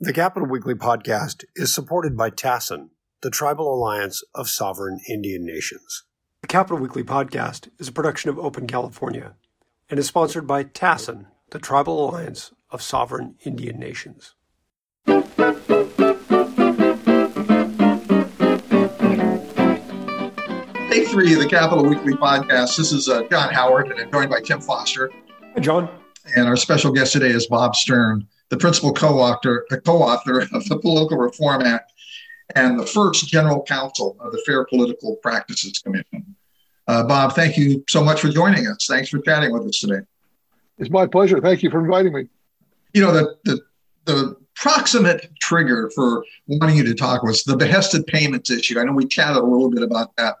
The 0.00 0.12
Capitol 0.12 0.48
Weekly 0.48 0.74
podcast 0.74 1.44
is 1.54 1.72
supported 1.72 2.16
by 2.16 2.28
TASIN, 2.28 2.88
the 3.22 3.30
Tribal 3.30 3.72
Alliance 3.72 4.24
of 4.34 4.48
Sovereign 4.48 4.98
Indian 5.08 5.46
Nations. 5.46 6.02
The 6.42 6.48
Capitol 6.48 6.78
Weekly 6.78 7.04
podcast 7.04 7.68
is 7.78 7.86
a 7.86 7.92
production 7.92 8.28
of 8.28 8.36
Open 8.36 8.66
California 8.66 9.36
and 9.88 10.00
is 10.00 10.08
sponsored 10.08 10.48
by 10.48 10.64
TASIN, 10.64 11.26
the 11.50 11.60
Tribal 11.60 12.10
Alliance 12.10 12.52
of 12.70 12.82
Sovereign 12.82 13.36
Indian 13.44 13.78
Nations. 13.78 14.34
Day 15.06 15.14
three 21.06 21.34
of 21.34 21.38
the 21.38 21.48
Capitol 21.48 21.84
Weekly 21.84 22.14
podcast. 22.14 22.76
This 22.76 22.90
is 22.90 23.08
uh, 23.08 23.22
John 23.30 23.54
Howard, 23.54 23.92
and 23.92 24.00
I'm 24.00 24.10
joined 24.10 24.30
by 24.30 24.40
Tim 24.40 24.60
Foster. 24.60 25.08
Hi, 25.54 25.60
John. 25.60 25.88
And 26.34 26.48
our 26.48 26.56
special 26.56 26.90
guest 26.90 27.12
today 27.12 27.30
is 27.30 27.46
Bob 27.46 27.76
Stern 27.76 28.26
the 28.54 28.60
principal 28.60 28.92
co-author, 28.92 29.66
co-author 29.84 30.42
of 30.52 30.64
the 30.68 30.78
Political 30.78 31.18
Reform 31.18 31.62
Act 31.62 31.92
and 32.54 32.78
the 32.78 32.86
first 32.86 33.26
general 33.26 33.64
counsel 33.64 34.16
of 34.20 34.30
the 34.30 34.40
Fair 34.46 34.64
Political 34.66 35.16
Practices 35.16 35.80
Commission. 35.80 36.36
Uh, 36.86 37.02
Bob, 37.02 37.34
thank 37.34 37.56
you 37.56 37.82
so 37.88 38.04
much 38.04 38.20
for 38.20 38.28
joining 38.28 38.68
us. 38.68 38.86
Thanks 38.88 39.08
for 39.08 39.18
chatting 39.18 39.52
with 39.52 39.66
us 39.66 39.80
today. 39.80 40.02
It's 40.78 40.90
my 40.90 41.04
pleasure. 41.04 41.40
Thank 41.40 41.64
you 41.64 41.70
for 41.70 41.80
inviting 41.80 42.12
me. 42.12 42.28
You 42.92 43.02
know, 43.02 43.12
the, 43.12 43.36
the, 43.44 43.60
the 44.04 44.36
proximate 44.54 45.30
trigger 45.40 45.90
for 45.92 46.24
wanting 46.46 46.76
you 46.76 46.84
to 46.84 46.94
talk 46.94 47.24
was 47.24 47.42
the 47.42 47.56
behested 47.56 48.06
payments 48.06 48.52
issue. 48.52 48.78
I 48.78 48.84
know 48.84 48.92
we 48.92 49.06
chatted 49.06 49.38
a 49.38 49.44
little 49.44 49.70
bit 49.70 49.82
about 49.82 50.14
that 50.16 50.36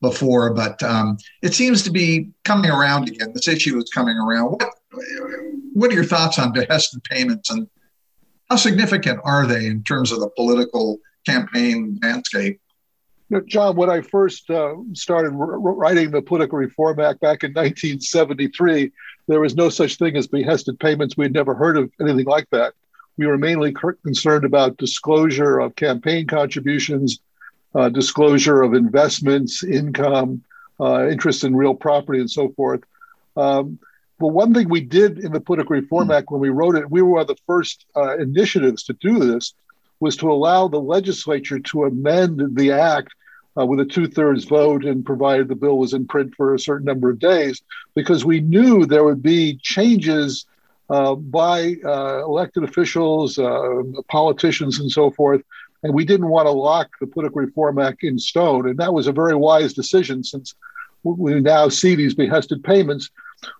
before, 0.00 0.54
but 0.54 0.82
um, 0.82 1.18
it 1.42 1.52
seems 1.52 1.82
to 1.82 1.90
be 1.90 2.30
coming 2.44 2.70
around 2.70 3.08
again. 3.08 3.32
This 3.34 3.48
issue 3.48 3.76
is 3.76 3.90
coming 3.90 4.16
around. 4.16 4.52
What, 4.52 4.70
what 5.72 5.90
are 5.90 5.94
your 5.94 6.04
thoughts 6.04 6.38
on 6.38 6.52
behested 6.52 7.02
payments 7.04 7.50
and 7.50 7.68
how 8.48 8.56
significant 8.56 9.20
are 9.24 9.46
they 9.46 9.66
in 9.66 9.82
terms 9.84 10.10
of 10.12 10.20
the 10.20 10.28
political 10.30 10.98
campaign 11.26 11.98
landscape? 12.02 12.60
John, 13.46 13.76
when 13.76 13.88
I 13.88 14.00
first 14.00 14.50
uh, 14.50 14.74
started 14.92 15.30
writing 15.30 16.10
the 16.10 16.20
Political 16.20 16.58
Reform 16.58 16.98
Act 16.98 17.20
back 17.20 17.44
in 17.44 17.52
1973, 17.52 18.90
there 19.28 19.38
was 19.38 19.54
no 19.54 19.68
such 19.68 19.98
thing 19.98 20.16
as 20.16 20.26
behested 20.26 20.80
payments. 20.80 21.16
We'd 21.16 21.32
never 21.32 21.54
heard 21.54 21.76
of 21.76 21.92
anything 22.00 22.24
like 22.24 22.48
that. 22.50 22.74
We 23.16 23.26
were 23.26 23.38
mainly 23.38 23.72
concerned 24.02 24.44
about 24.44 24.78
disclosure 24.78 25.60
of 25.60 25.76
campaign 25.76 26.26
contributions, 26.26 27.20
uh, 27.74 27.88
disclosure 27.90 28.62
of 28.62 28.74
investments, 28.74 29.62
income, 29.62 30.42
uh, 30.80 31.06
interest 31.08 31.44
in 31.44 31.54
real 31.54 31.74
property, 31.74 32.18
and 32.18 32.30
so 32.30 32.48
forth. 32.50 32.80
Um, 33.36 33.78
well, 34.20 34.30
one 34.30 34.52
thing 34.54 34.68
we 34.68 34.80
did 34.80 35.18
in 35.18 35.32
the 35.32 35.40
Political 35.40 35.76
Reform 35.76 36.06
hmm. 36.06 36.12
Act 36.12 36.30
when 36.30 36.40
we 36.40 36.50
wrote 36.50 36.76
it, 36.76 36.90
we 36.90 37.02
were 37.02 37.10
one 37.10 37.22
of 37.22 37.26
the 37.26 37.36
first 37.46 37.86
uh, 37.96 38.16
initiatives 38.18 38.82
to 38.84 38.92
do 38.94 39.18
this, 39.18 39.54
was 39.98 40.16
to 40.16 40.30
allow 40.30 40.68
the 40.68 40.80
legislature 40.80 41.58
to 41.58 41.84
amend 41.84 42.56
the 42.56 42.72
act 42.72 43.12
uh, 43.58 43.66
with 43.66 43.80
a 43.80 43.84
two 43.84 44.06
thirds 44.06 44.44
vote 44.44 44.84
and 44.84 45.04
provided 45.04 45.48
the 45.48 45.54
bill 45.54 45.78
was 45.78 45.92
in 45.92 46.06
print 46.06 46.34
for 46.34 46.54
a 46.54 46.58
certain 46.58 46.86
number 46.86 47.10
of 47.10 47.18
days, 47.18 47.62
because 47.94 48.24
we 48.24 48.40
knew 48.40 48.86
there 48.86 49.04
would 49.04 49.22
be 49.22 49.58
changes 49.62 50.46
uh, 50.88 51.14
by 51.14 51.76
uh, 51.84 52.24
elected 52.24 52.64
officials, 52.64 53.38
uh, 53.38 53.82
politicians, 54.08 54.80
and 54.80 54.90
so 54.90 55.10
forth. 55.10 55.42
And 55.82 55.94
we 55.94 56.04
didn't 56.04 56.28
want 56.28 56.46
to 56.46 56.50
lock 56.50 56.90
the 57.00 57.06
Political 57.06 57.42
Reform 57.42 57.78
Act 57.78 58.02
in 58.02 58.18
stone. 58.18 58.68
And 58.68 58.78
that 58.78 58.92
was 58.92 59.06
a 59.06 59.12
very 59.12 59.34
wise 59.34 59.72
decision 59.72 60.22
since 60.24 60.54
we 61.02 61.40
now 61.40 61.68
see 61.68 61.94
these 61.94 62.14
behested 62.14 62.62
payments 62.62 63.10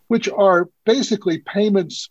which 0.08 0.28
are 0.28 0.68
basically 0.84 1.38
payments 1.38 2.10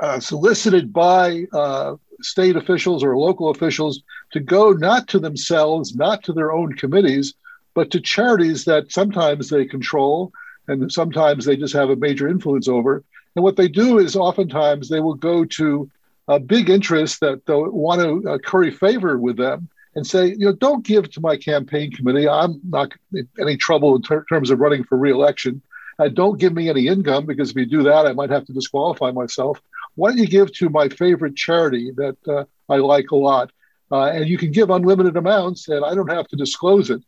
uh, 0.00 0.20
solicited 0.20 0.92
by 0.92 1.44
uh, 1.52 1.96
state 2.20 2.56
officials 2.56 3.02
or 3.02 3.16
local 3.16 3.50
officials 3.50 4.02
to 4.32 4.40
go 4.40 4.72
not 4.72 5.08
to 5.08 5.18
themselves, 5.18 5.94
not 5.94 6.22
to 6.24 6.32
their 6.32 6.52
own 6.52 6.72
committees, 6.74 7.34
but 7.74 7.90
to 7.90 8.00
charities 8.00 8.64
that 8.64 8.92
sometimes 8.92 9.48
they 9.48 9.64
control 9.64 10.32
and 10.66 10.90
sometimes 10.92 11.44
they 11.44 11.56
just 11.56 11.74
have 11.74 11.90
a 11.90 11.96
major 11.96 12.28
influence 12.28 12.68
over. 12.68 13.02
And 13.34 13.42
what 13.42 13.56
they 13.56 13.68
do 13.68 13.98
is 13.98 14.16
oftentimes 14.16 14.88
they 14.88 15.00
will 15.00 15.14
go 15.14 15.44
to 15.44 15.90
a 16.26 16.38
big 16.38 16.68
interest 16.68 17.20
that 17.20 17.40
want 17.46 18.00
to 18.00 18.30
uh, 18.30 18.38
curry 18.38 18.70
favor 18.70 19.16
with 19.18 19.36
them 19.36 19.68
and 19.94 20.06
say, 20.06 20.26
you 20.26 20.46
know, 20.46 20.52
don't 20.52 20.84
give 20.84 21.10
to 21.10 21.20
my 21.20 21.36
campaign 21.36 21.90
committee. 21.90 22.28
I'm 22.28 22.60
not 22.68 22.92
in 23.12 23.28
any 23.40 23.56
trouble 23.56 23.96
in 23.96 24.02
ter- 24.02 24.24
terms 24.24 24.50
of 24.50 24.60
running 24.60 24.84
for 24.84 24.98
reelection. 24.98 25.62
Uh, 25.98 26.08
don't 26.08 26.38
give 26.38 26.52
me 26.52 26.68
any 26.68 26.86
income 26.86 27.26
because 27.26 27.50
if 27.50 27.56
you 27.56 27.66
do 27.66 27.82
that, 27.82 28.06
I 28.06 28.12
might 28.12 28.30
have 28.30 28.44
to 28.46 28.52
disqualify 28.52 29.10
myself. 29.10 29.60
Why 29.96 30.10
don't 30.10 30.18
you 30.18 30.26
give 30.26 30.52
to 30.54 30.68
my 30.68 30.88
favorite 30.88 31.34
charity 31.34 31.90
that 31.96 32.16
uh, 32.28 32.44
I 32.68 32.76
like 32.76 33.10
a 33.10 33.16
lot? 33.16 33.50
Uh, 33.90 34.04
and 34.04 34.28
you 34.28 34.38
can 34.38 34.52
give 34.52 34.70
unlimited 34.70 35.16
amounts, 35.16 35.68
and 35.68 35.84
I 35.84 35.94
don't 35.94 36.10
have 36.10 36.28
to 36.28 36.36
disclose 36.36 36.90
it 36.90 37.02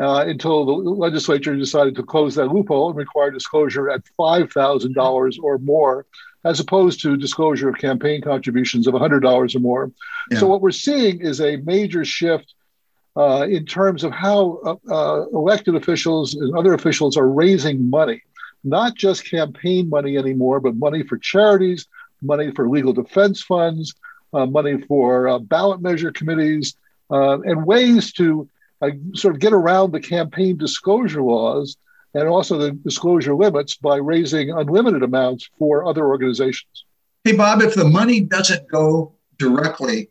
uh, 0.00 0.24
until 0.26 0.66
the 0.66 0.72
legislature 0.72 1.56
decided 1.56 1.94
to 1.94 2.02
close 2.02 2.34
that 2.34 2.48
loophole 2.48 2.90
and 2.90 2.98
require 2.98 3.30
disclosure 3.30 3.88
at 3.88 4.02
$5,000 4.18 5.38
or 5.42 5.58
more, 5.58 6.06
as 6.44 6.60
opposed 6.60 7.00
to 7.02 7.16
disclosure 7.16 7.68
of 7.68 7.78
campaign 7.78 8.20
contributions 8.20 8.86
of 8.86 8.94
$100 8.94 9.54
or 9.54 9.60
more. 9.60 9.92
Yeah. 10.30 10.40
So, 10.40 10.46
what 10.48 10.60
we're 10.60 10.72
seeing 10.72 11.20
is 11.20 11.40
a 11.40 11.56
major 11.58 12.04
shift 12.04 12.54
uh, 13.16 13.46
in 13.48 13.64
terms 13.64 14.02
of 14.02 14.12
how 14.12 14.58
uh, 14.66 14.92
uh, 14.92 15.26
elected 15.28 15.76
officials 15.76 16.34
and 16.34 16.54
other 16.56 16.74
officials 16.74 17.16
are 17.16 17.28
raising 17.28 17.88
money 17.88 18.22
not 18.64 18.94
just 18.96 19.30
campaign 19.30 19.88
money 19.88 20.16
anymore, 20.16 20.60
but 20.60 20.76
money 20.76 21.02
for 21.02 21.18
charities, 21.18 21.86
money 22.22 22.50
for 22.50 22.68
legal 22.68 22.92
defense 22.92 23.42
funds, 23.42 23.94
uh, 24.32 24.46
money 24.46 24.80
for 24.88 25.28
uh, 25.28 25.38
ballot 25.38 25.80
measure 25.80 26.10
committees, 26.10 26.76
uh, 27.10 27.40
and 27.42 27.66
ways 27.66 28.12
to 28.12 28.48
uh, 28.82 28.90
sort 29.14 29.34
of 29.34 29.40
get 29.40 29.52
around 29.52 29.92
the 29.92 30.00
campaign 30.00 30.56
disclosure 30.56 31.22
laws 31.22 31.76
and 32.14 32.28
also 32.28 32.58
the 32.58 32.70
disclosure 32.72 33.34
limits 33.34 33.76
by 33.76 33.96
raising 33.96 34.50
unlimited 34.50 35.02
amounts 35.02 35.48
for 35.58 35.84
other 35.84 36.06
organizations. 36.06 36.84
Hey, 37.24 37.36
Bob, 37.36 37.62
if 37.62 37.74
the 37.74 37.84
money 37.84 38.20
doesn't 38.20 38.68
go 38.70 39.14
directly 39.38 40.10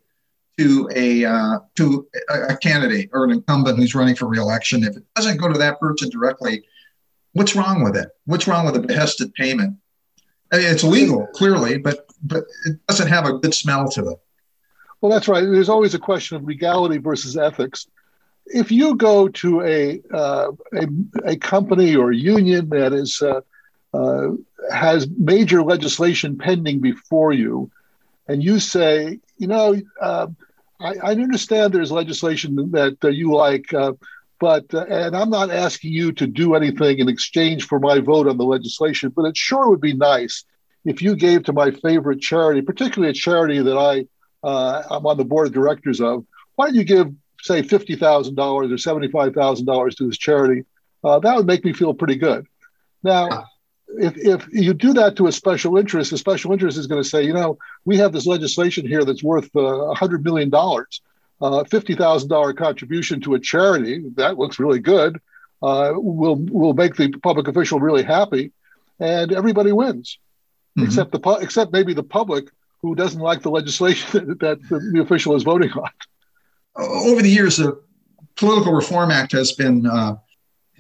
to 0.58 0.90
a 0.96 1.26
uh, 1.26 1.60
to 1.76 2.08
a, 2.30 2.58
candidate 2.58 3.10
or 3.14 3.24
an 3.26 3.32
incumbent 3.32 3.78
who's 3.78 3.96
running 3.96 4.16
for 4.16 4.28
reelection, 4.28 4.84
if 4.84 4.96
it 4.98 5.04
doesn't 5.16 5.38
go 5.38 5.48
to 5.48 5.58
that 5.58 5.80
person 5.80 6.10
directly, 6.10 6.64
What's 7.34 7.56
wrong 7.56 7.84
with 7.84 7.98
it? 7.98 8.10
What's 8.26 8.48
wrong 8.48 8.66
with 8.66 8.76
a 8.76 8.80
behested 8.80 9.34
payment? 9.34 9.78
It's 10.52 10.84
legal, 10.84 11.28
clearly, 11.28 11.80
but 11.80 12.06
but 12.22 12.46
it 12.66 12.78
doesn't 12.88 13.08
have 13.08 13.26
a 13.26 13.40
good 13.40 13.54
smell 13.54 13.90
to 13.90 14.10
it. 14.10 14.20
Well, 15.02 15.12
that's 15.12 15.28
right. 15.28 15.42
There's 15.42 15.70
always 15.70 15.96
a 15.96 16.00
question 16.00 16.38
of 16.38 16.44
legality 16.44 16.98
versus 16.98 17.36
ethics. 17.36 17.88
If 18.46 18.72
you 18.72 18.96
go 18.96 19.28
to 19.30 19.62
a 19.62 20.02
uh, 20.14 20.52
a, 20.74 20.88
a, 21.26 21.36
company 21.38 21.96
or 21.96 22.12
union 22.12 22.70
that 22.70 22.94
is 22.94 23.22
uh, 23.22 23.42
uh, 23.94 24.30
has 24.72 25.08
major 25.18 25.64
legislation 25.64 26.38
pending 26.38 26.80
before 26.80 27.34
you, 27.34 27.72
and 28.28 28.44
you 28.44 28.60
say, 28.60 29.20
you 29.38 29.48
know, 29.48 29.82
uh, 30.00 30.28
I, 30.80 30.94
I, 31.04 31.12
understand 31.12 31.74
there's 31.74 31.92
legislation 31.92 32.72
that 32.72 32.98
you 33.02 33.34
like, 33.34 33.74
uh, 33.74 33.94
but, 34.44 34.74
uh, 34.74 34.86
and 34.90 35.16
I'm 35.16 35.30
not 35.30 35.52
asking 35.52 35.94
you 35.94 36.12
to 36.12 36.28
do 36.28 36.54
anything 36.54 37.00
in 37.00 37.08
exchange 37.08 37.66
for 37.66 37.80
my 37.80 38.00
vote 38.00 38.28
on 38.28 38.36
the 38.36 38.44
legislation, 38.44 39.08
but 39.16 39.24
it 39.24 39.38
sure 39.38 39.70
would 39.70 39.80
be 39.80 39.94
nice 39.94 40.44
if 40.84 41.02
you 41.02 41.16
gave 41.16 41.44
to 41.44 41.54
my 41.54 41.72
favorite 41.72 42.20
charity, 42.20 42.62
particularly 42.62 43.10
a 43.10 43.14
charity 43.14 43.62
that 43.62 43.78
I, 43.78 44.06
uh, 44.46 44.84
I'm 44.92 45.06
on 45.06 45.16
the 45.16 45.24
board 45.24 45.48
of 45.48 45.54
directors 45.54 46.02
of. 46.02 46.26
Why 46.56 46.66
don't 46.66 46.76
you 46.76 46.84
give, 46.84 47.14
say, 47.42 47.62
$50,000 47.62 48.38
or 48.38 48.64
$75,000 48.66 49.96
to 49.96 50.08
this 50.08 50.18
charity? 50.18 50.66
Uh, 51.06 51.20
that 51.20 51.38
would 51.38 51.48
make 51.48 51.64
me 51.64 51.72
feel 51.72 51.94
pretty 51.94 52.18
good. 52.18 52.46
Now, 53.02 53.46
if, 53.98 54.18
if 54.18 54.46
you 54.52 54.74
do 54.74 54.92
that 54.92 55.16
to 55.16 55.28
a 55.28 55.32
special 55.32 55.78
interest, 55.78 56.12
the 56.12 56.18
special 56.18 56.52
interest 56.52 56.78
is 56.78 56.88
going 56.88 57.02
to 57.02 57.08
say, 57.08 57.24
you 57.24 57.32
know, 57.32 57.58
we 57.86 57.96
have 57.96 58.12
this 58.12 58.26
legislation 58.26 58.86
here 58.86 59.06
that's 59.06 59.24
worth 59.24 59.56
uh, 59.56 59.96
$100 59.96 60.22
million 60.26 60.52
uh, 61.44 61.64
$50,000 61.66 62.56
contribution 62.56 63.20
to 63.20 63.34
a 63.34 63.40
charity, 63.40 64.02
that 64.16 64.38
looks 64.38 64.60
really 64.60 64.80
good, 64.80 65.20
uh, 65.62 65.92
will, 65.94 66.38
will 66.38 66.74
make 66.74 66.96
the 66.96 67.10
public 67.22 67.50
official 67.50 67.82
really 67.82 68.02
happy, 68.02 68.54
and 68.98 69.34
everybody 69.34 69.74
wins, 69.74 70.20
mm-hmm. 70.78 70.88
except, 70.88 71.12
the, 71.12 71.38
except 71.42 71.74
maybe 71.74 71.94
the 71.94 72.04
public 72.04 72.48
who 72.82 72.96
doesn't 72.96 73.20
like 73.20 73.42
the 73.42 73.52
legislation 73.52 74.28
that, 74.40 74.40
that 74.40 74.92
the 74.94 75.02
official 75.02 75.36
is 75.36 75.44
voting 75.44 75.72
on. 75.72 75.90
Over 76.78 77.22
the 77.22 77.30
years, 77.30 77.58
the 77.58 77.78
Political 78.36 78.74
Reform 78.74 79.12
Act 79.12 79.34
has 79.34 79.52
been 79.52 79.86
uh, 79.86 80.16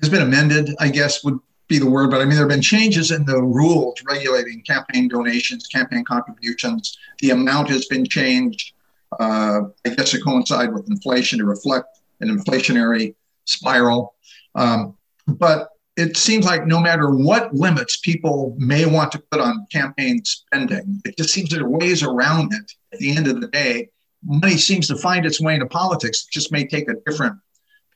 has 0.01 0.10
been 0.10 0.24
amended. 0.24 0.75
I 0.80 0.89
guess 0.89 1.24
would 1.24 1.38
be 1.68 1.77
the 1.77 1.89
word, 1.89 2.10
but 2.10 2.19
I 2.19 2.25
mean 2.25 2.31
there 2.31 2.39
have 2.39 2.50
been 2.50 2.63
changes 2.63 3.12
in 3.12 3.25
the 3.25 3.39
rules 3.42 4.01
regulating 4.10 4.63
campaign 4.63 5.07
donations, 5.07 5.68
campaign 5.68 6.04
contributions. 6.04 6.98
The 7.19 7.30
amount 7.30 7.69
has 7.69 7.86
been 7.86 8.06
changed 8.06 8.73
I 9.19 9.89
guess 9.95 10.12
to 10.12 10.21
coincide 10.21 10.74
with 10.74 10.89
inflation 10.89 11.39
to 11.39 11.45
reflect 11.45 12.00
an 12.21 12.30
inflationary 12.30 13.15
spiral. 13.45 14.15
Um, 14.56 14.95
but 15.27 15.69
it 15.95 16.18
seems 16.18 16.45
like 16.45 16.65
no 16.65 16.80
matter 16.80 17.10
what 17.10 17.54
limits 17.54 17.98
people 17.98 18.56
may 18.57 18.86
want 18.86 19.12
to 19.12 19.19
put 19.31 19.39
on 19.39 19.68
campaign 19.71 20.24
spending, 20.25 21.01
it 21.06 21.18
just 21.18 21.33
seems 21.33 21.50
there 21.50 21.63
are 21.63 21.69
ways 21.69 22.04
around 22.04 22.54
it 22.54 22.71
at 22.92 23.00
the 23.00 23.15
end 23.15 23.27
of 23.27 23.42
the 23.42 23.48
day 23.48 23.89
money 24.25 24.57
seems 24.57 24.88
to 24.88 24.95
find 24.95 25.25
its 25.25 25.42
way 25.42 25.54
into 25.54 25.65
politics. 25.65 26.25
It 26.27 26.31
just 26.31 26.51
may 26.51 26.65
take 26.65 26.89
a 26.89 26.95
different 27.06 27.38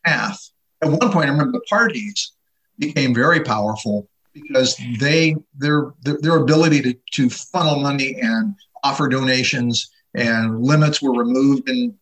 path. 0.05 0.51
At 0.81 0.89
one 0.89 1.11
point, 1.11 1.27
I 1.27 1.31
remember 1.31 1.53
the 1.53 1.65
parties 1.69 2.33
became 2.77 3.13
very 3.13 3.41
powerful 3.41 4.07
because 4.33 4.79
they 4.99 5.35
their 5.57 5.93
their, 6.03 6.17
their 6.21 6.37
ability 6.37 6.81
to, 6.81 6.93
to 7.13 7.29
funnel 7.29 7.79
money 7.79 8.17
and 8.21 8.53
offer 8.83 9.07
donations 9.07 9.89
and 10.17 10.61
limits 10.61 11.01
were 11.01 11.13
removed 11.13 11.69
in 11.69 11.97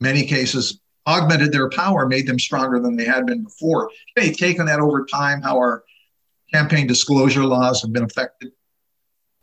many 0.00 0.24
cases 0.24 0.80
augmented 1.06 1.52
their 1.52 1.68
power 1.70 2.06
made 2.06 2.26
them 2.26 2.38
stronger 2.38 2.78
than 2.80 2.96
they 2.96 3.04
had 3.04 3.26
been 3.26 3.44
before 3.44 3.90
okay 4.18 4.32
taken 4.32 4.66
that 4.66 4.80
over 4.80 5.04
time 5.04 5.42
how 5.42 5.56
our 5.56 5.84
campaign 6.52 6.86
disclosure 6.86 7.44
laws 7.44 7.82
have 7.82 7.92
been 7.92 8.04
affected 8.04 8.52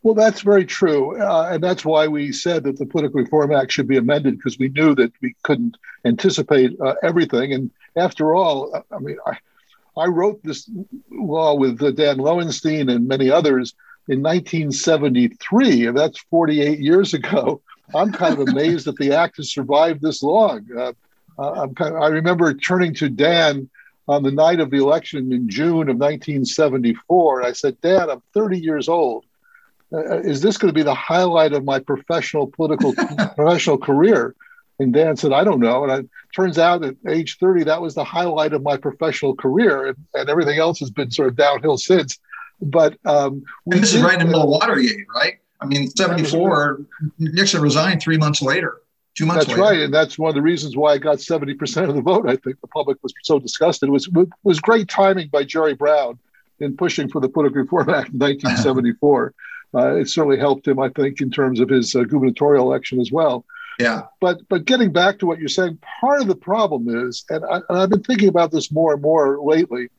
well, 0.02 0.14
that's 0.14 0.42
very 0.42 0.66
true. 0.66 1.22
Uh, 1.22 1.50
and 1.52 1.64
that's 1.64 1.84
why 1.84 2.08
we 2.08 2.32
said 2.32 2.64
that 2.64 2.78
the 2.78 2.86
Political 2.86 3.22
Reform 3.22 3.52
Act 3.52 3.72
should 3.72 3.88
be 3.88 3.98
amended 3.98 4.38
because 4.38 4.58
we 4.58 4.70
knew 4.70 4.96
that 4.96 5.12
we 5.22 5.36
couldn't 5.44 5.78
anticipate 6.06 6.80
uh, 6.80 6.96
everything. 7.04 7.54
And 7.54 7.70
after 7.98 8.34
all, 8.34 8.74
uh, 8.74 8.82
I 8.92 9.00
mean, 9.00 9.18
I, 9.28 9.38
I 9.98 10.06
wrote 10.06 10.42
this 10.44 10.70
law 11.12 11.54
with 11.56 11.82
uh, 11.84 11.92
Dan 11.92 12.18
Lowenstein 12.18 12.88
and 12.88 13.10
many 13.10 13.30
others 13.30 13.74
in 14.08 14.22
1973, 14.24 15.88
and 15.88 15.98
that's 15.98 16.20
48 16.30 16.80
years 16.80 17.14
ago. 17.14 17.62
I'm 17.96 18.12
kind 18.12 18.40
of 18.40 18.48
amazed 18.48 18.86
that 18.86 18.98
the 18.98 19.14
act 19.14 19.38
has 19.38 19.52
survived 19.52 20.02
this 20.02 20.24
long. 20.24 20.66
Uh, 20.78 20.94
uh 21.38 21.68
kind 21.70 21.96
of, 21.96 22.02
i 22.02 22.08
remember 22.08 22.54
turning 22.54 22.94
to 22.96 23.10
Dan 23.10 23.70
on 24.08 24.24
the 24.24 24.32
night 24.32 24.60
of 24.60 24.72
the 24.72 24.78
election 24.78 25.32
in 25.32 25.50
June 25.50 25.90
of 25.90 25.98
1974. 25.98 27.44
I 27.44 27.52
said, 27.52 27.80
Dan, 27.82 28.10
I'm 28.10 28.24
30 28.34 28.60
years 28.60 28.90
old 28.90 29.26
uh, 29.94 30.20
is 30.20 30.42
this 30.42 30.58
going 30.58 30.70
to 30.70 30.74
be 30.78 30.84
the 30.84 30.94
highlight 30.94 31.54
of 31.54 31.64
my 31.64 31.80
professional 31.80 32.48
political 32.48 32.94
professional 33.36 33.78
career? 33.78 34.36
And 34.80 34.94
Dan 34.94 35.18
said, 35.18 35.34
I 35.34 35.44
don't 35.44 35.60
know. 35.60 35.84
And 35.84 36.06
it 36.06 36.10
turns 36.36 36.58
out 36.58 36.86
at 36.86 36.96
age 37.08 37.38
30, 37.38 37.66
that 37.66 37.82
was 37.82 37.96
the 37.96 38.04
highlight 38.04 38.54
of 38.54 38.62
my 38.62 38.78
professional 38.78 39.36
career. 39.36 39.88
And, 39.88 39.98
and 40.14 40.30
everything 40.30 40.58
else 40.58 40.80
has 40.80 40.90
been 40.90 41.12
sort 41.12 41.28
of 41.28 41.36
downhill 41.36 41.78
since. 41.78 42.18
But 42.62 42.98
um, 43.06 43.44
and 43.66 43.82
this 43.82 43.92
did, 43.92 43.98
is 43.98 44.04
right 44.04 44.14
in 44.14 44.20
the 44.20 44.26
middle 44.26 44.44
of 44.44 44.50
Watergate, 44.50 45.06
right? 45.14 45.40
I 45.62 45.66
mean, 45.66 45.90
74, 45.90 46.82
Nixon 47.18 47.62
resigned 47.62 48.02
three 48.02 48.18
months 48.18 48.42
later. 48.42 48.82
Two 49.16 49.26
months 49.26 49.46
that's 49.46 49.58
later. 49.58 49.62
right. 49.62 49.80
And 49.82 49.94
that's 49.94 50.18
one 50.18 50.30
of 50.30 50.36
the 50.36 50.42
reasons 50.42 50.78
why 50.78 50.94
I 50.94 50.98
got 50.98 51.18
70% 51.18 51.90
of 51.90 51.96
the 51.96 52.02
vote. 52.02 52.30
I 52.30 52.38
think 52.38 52.62
the 52.62 52.68
public 52.68 52.98
was 53.04 53.14
so 53.24 53.40
disgusted. 53.40 53.90
It 53.90 53.92
was, 53.92 54.08
it 54.08 54.30
was 54.44 54.60
great 54.60 54.88
timing 54.88 55.28
by 55.28 55.44
Jerry 55.44 55.74
Brown 55.74 56.18
in 56.60 56.78
pushing 56.78 57.10
for 57.10 57.20
the 57.20 57.28
Political 57.28 57.64
Reform 57.64 57.90
Act 57.90 58.10
in 58.14 58.20
1974 58.20 59.34
uh, 59.74 59.96
it 59.96 60.10
certainly 60.10 60.38
helped 60.38 60.68
him, 60.68 60.80
I 60.80 60.90
think, 60.90 61.22
in 61.22 61.30
terms 61.30 61.60
of 61.60 61.70
his 61.70 61.96
uh, 61.96 62.04
gubernatorial 62.04 62.66
election 62.66 63.00
as 63.00 63.12
well. 63.12 63.46
Yeah. 63.80 64.04
But 64.20 64.40
but 64.50 64.66
getting 64.66 64.92
back 64.92 65.20
to 65.20 65.26
what 65.26 65.40
you're 65.40 65.48
saying, 65.48 65.80
part 66.02 66.22
of 66.22 66.28
the 66.28 66.36
problem 66.36 67.08
is, 67.08 67.24
and, 67.30 67.46
I, 67.46 67.62
and 67.70 67.80
I've 67.80 67.90
been 67.90 68.04
thinking 68.04 68.28
about 68.28 68.52
this 68.52 68.72
more 68.72 68.94
and 68.94 69.02
more 69.02 69.40
lately, 69.42 69.90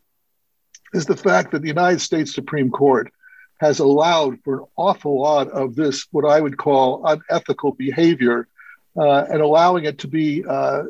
is 0.93 1.07
the 1.07 1.17
fact 1.17 1.53
that 1.53 1.63
the 1.63 1.69
United 1.69 2.01
States 2.01 2.35
Supreme 2.35 2.71
Court 2.71 3.13
has 3.61 3.79
allowed 3.79 4.39
for 4.43 4.61
an 4.61 4.67
awful 4.77 5.21
lot 5.21 5.49
of 5.51 5.77
this, 5.77 6.07
what 6.13 6.25
I 6.25 6.41
would 6.41 6.57
call 6.57 7.05
unethical 7.05 7.73
behavior, 7.73 8.49
uh, 8.97 9.27
and 9.31 9.43
allowing 9.43 9.85
it 9.85 9.99
to 9.99 10.09
be 10.09 10.43
uh, 10.49 10.83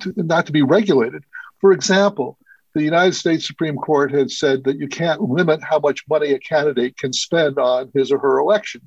to, 0.00 0.12
not 0.16 0.46
to 0.46 0.52
be 0.52 0.62
regulated. 0.62 1.22
For 1.60 1.70
example, 1.70 2.36
the 2.74 2.82
United 2.82 3.14
States 3.14 3.46
Supreme 3.46 3.76
Court 3.76 4.12
had 4.12 4.32
said 4.32 4.64
that 4.64 4.78
you 4.80 4.88
can't 4.88 5.20
limit 5.22 5.62
how 5.62 5.78
much 5.78 6.02
money 6.08 6.32
a 6.32 6.40
candidate 6.40 6.96
can 6.96 7.12
spend 7.12 7.58
on 7.58 7.92
his 7.94 8.10
or 8.10 8.18
her 8.18 8.38
election. 8.38 8.80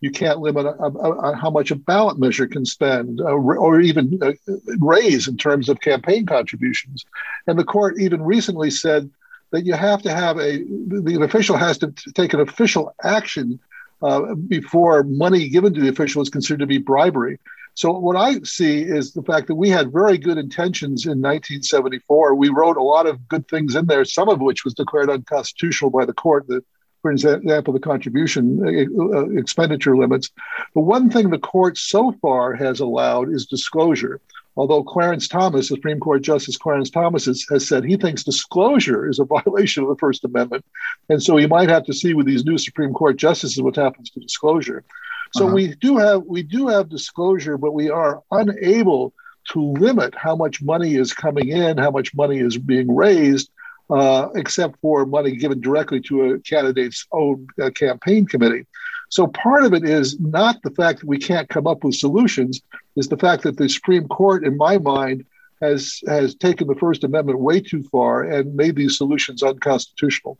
You 0.00 0.10
can't 0.10 0.40
limit 0.40 0.64
a, 0.64 0.70
a, 0.70 0.88
a, 0.88 1.36
how 1.36 1.50
much 1.50 1.70
a 1.70 1.76
ballot 1.76 2.18
measure 2.18 2.46
can 2.46 2.64
spend 2.64 3.20
uh, 3.20 3.24
or 3.24 3.80
even 3.82 4.18
uh, 4.22 4.32
raise 4.78 5.28
in 5.28 5.36
terms 5.36 5.68
of 5.68 5.82
campaign 5.82 6.24
contributions. 6.24 7.04
And 7.46 7.58
the 7.58 7.64
court 7.64 8.00
even 8.00 8.22
recently 8.22 8.70
said 8.70 9.10
that 9.50 9.66
you 9.66 9.74
have 9.74 10.02
to 10.02 10.12
have 10.12 10.38
a, 10.38 10.64
the 10.64 11.20
official 11.22 11.56
has 11.56 11.78
to 11.78 11.92
take 12.14 12.32
an 12.34 12.40
official 12.40 12.94
action 13.02 13.58
uh, 14.02 14.34
before 14.34 15.02
money 15.02 15.48
given 15.48 15.74
to 15.74 15.80
the 15.80 15.88
official 15.88 16.22
is 16.22 16.30
considered 16.30 16.60
to 16.60 16.66
be 16.66 16.78
bribery. 16.78 17.38
So 17.74 17.92
what 17.92 18.16
I 18.16 18.40
see 18.40 18.82
is 18.82 19.12
the 19.12 19.22
fact 19.22 19.46
that 19.46 19.54
we 19.54 19.68
had 19.70 19.92
very 19.92 20.18
good 20.18 20.38
intentions 20.38 21.06
in 21.06 21.20
1974. 21.20 22.34
We 22.34 22.48
wrote 22.48 22.76
a 22.76 22.82
lot 22.82 23.06
of 23.06 23.28
good 23.28 23.48
things 23.48 23.74
in 23.74 23.86
there, 23.86 24.04
some 24.04 24.28
of 24.28 24.40
which 24.40 24.64
was 24.64 24.74
declared 24.74 25.10
unconstitutional 25.10 25.90
by 25.90 26.04
the 26.04 26.12
court. 26.12 26.46
The, 26.46 26.62
for 27.02 27.10
example, 27.10 27.72
the 27.72 27.80
contribution 27.80 28.60
uh, 28.62 29.18
uh, 29.18 29.30
expenditure 29.30 29.96
limits. 29.96 30.30
The 30.74 30.80
one 30.80 31.10
thing 31.10 31.30
the 31.30 31.38
court 31.38 31.78
so 31.78 32.12
far 32.20 32.54
has 32.54 32.80
allowed 32.80 33.32
is 33.32 33.46
disclosure. 33.46 34.20
Although 34.56 34.82
Clarence 34.82 35.28
Thomas, 35.28 35.68
Supreme 35.68 36.00
Court 36.00 36.22
Justice 36.22 36.56
Clarence 36.56 36.90
Thomas, 36.90 37.26
has, 37.26 37.46
has 37.50 37.66
said 37.66 37.84
he 37.84 37.96
thinks 37.96 38.24
disclosure 38.24 39.08
is 39.08 39.18
a 39.18 39.24
violation 39.44 39.82
of 39.82 39.88
the 39.88 39.96
First 39.96 40.24
Amendment, 40.24 40.64
and 41.08 41.22
so 41.22 41.36
he 41.36 41.46
might 41.46 41.68
have 41.68 41.84
to 41.84 41.92
see 41.92 42.14
with 42.14 42.26
these 42.26 42.44
new 42.44 42.58
Supreme 42.58 42.92
Court 42.92 43.16
justices 43.16 43.62
what 43.62 43.76
happens 43.76 44.10
to 44.10 44.20
disclosure. 44.20 44.84
So 45.32 45.46
uh-huh. 45.46 45.54
we 45.54 45.74
do 45.76 45.96
have 45.98 46.22
we 46.24 46.42
do 46.42 46.68
have 46.68 46.88
disclosure, 46.88 47.56
but 47.56 47.72
we 47.72 47.90
are 47.90 48.22
unable 48.32 49.12
to 49.52 49.60
limit 49.60 50.14
how 50.16 50.36
much 50.36 50.62
money 50.62 50.96
is 50.96 51.12
coming 51.12 51.48
in, 51.48 51.78
how 51.78 51.90
much 51.90 52.14
money 52.14 52.38
is 52.38 52.58
being 52.58 52.94
raised, 52.94 53.50
uh, 53.90 54.28
except 54.34 54.78
for 54.80 55.06
money 55.06 55.36
given 55.36 55.60
directly 55.60 56.00
to 56.00 56.32
a 56.32 56.38
candidate's 56.40 57.06
own 57.12 57.46
uh, 57.62 57.70
campaign 57.70 58.26
committee. 58.26 58.66
So 59.10 59.26
part 59.26 59.64
of 59.64 59.74
it 59.74 59.84
is 59.84 60.18
not 60.20 60.62
the 60.62 60.70
fact 60.70 61.00
that 61.00 61.08
we 61.08 61.18
can't 61.18 61.48
come 61.48 61.66
up 61.66 61.82
with 61.82 61.96
solutions, 61.96 62.62
is 62.96 63.08
the 63.08 63.18
fact 63.18 63.42
that 63.42 63.56
the 63.56 63.68
Supreme 63.68 64.06
Court, 64.06 64.44
in 64.44 64.56
my 64.56 64.78
mind, 64.78 65.24
has 65.60 66.00
has 66.06 66.34
taken 66.36 66.68
the 66.68 66.76
First 66.76 67.04
Amendment 67.04 67.38
way 67.40 67.60
too 67.60 67.82
far 67.82 68.22
and 68.22 68.54
made 68.54 68.76
these 68.76 68.96
solutions 68.96 69.42
unconstitutional. 69.42 70.38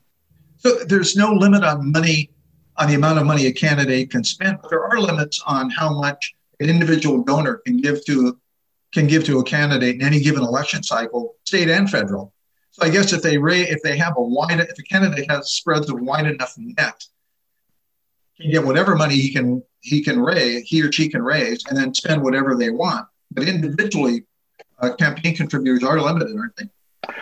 So 0.59 0.85
there's 0.85 1.17
no 1.17 1.33
limit 1.33 1.65
on 1.65 1.91
money 1.91 2.31
on 2.77 2.89
the 2.89 2.95
amount 2.95 3.19
of 3.19 3.27
money 3.27 3.47
a 3.47 3.53
candidate 3.53 4.11
can 4.11 4.25
spend, 4.25 4.59
but 4.63 4.71
there 4.71 4.85
are 4.85 4.99
limits 5.01 5.43
on 5.47 5.69
how 5.69 5.93
much 5.93 6.35
an 6.61 6.71
individual 6.71 7.23
donor 7.25 7.61
can 7.67 7.77
give 7.77 8.05
to 8.07 8.39
can 8.93 9.07
give 9.09 9.25
to 9.25 9.41
a 9.41 9.45
candidate 9.45 9.97
in 9.97 10.03
any 10.03 10.21
given 10.21 10.43
election 10.43 10.83
cycle, 10.83 11.35
state 11.45 11.69
and 11.69 11.91
federal. 11.91 12.33
So 12.71 12.87
I 12.87 12.91
guess 12.91 13.13
if 13.13 13.23
they 13.23 13.37
if 13.37 13.83
they 13.83 13.97
have 13.99 14.15
a 14.17 14.23
wide, 14.23 14.61
if 14.61 14.79
a 14.79 14.83
candidate 14.83 15.29
has 15.29 15.51
spreads 15.51 15.91
a 15.91 15.95
wide 15.97 16.27
enough 16.27 16.55
net, 16.57 17.05
can 18.41 18.51
get 18.51 18.65
whatever 18.65 18.97
money 18.97 19.15
he 19.15 19.33
can 19.33 19.63
he 19.83 20.03
can 20.03 20.21
raise, 20.21 20.69
he 20.69 20.83
or 20.83 20.93
she 20.93 21.09
can 21.09 21.23
raise, 21.23 21.65
and 21.67 21.77
then 21.77 21.95
spend 21.95 22.23
whatever 22.23 22.55
they 22.57 22.71
want. 22.71 23.07
But 23.31 23.49
individually, 23.49 24.25
uh, 24.79 24.95
campaign 24.95 25.37
contributors 25.37 25.83
are 25.83 26.01
limited, 26.01 26.37
aren't 26.37 26.57
they? 26.57 26.69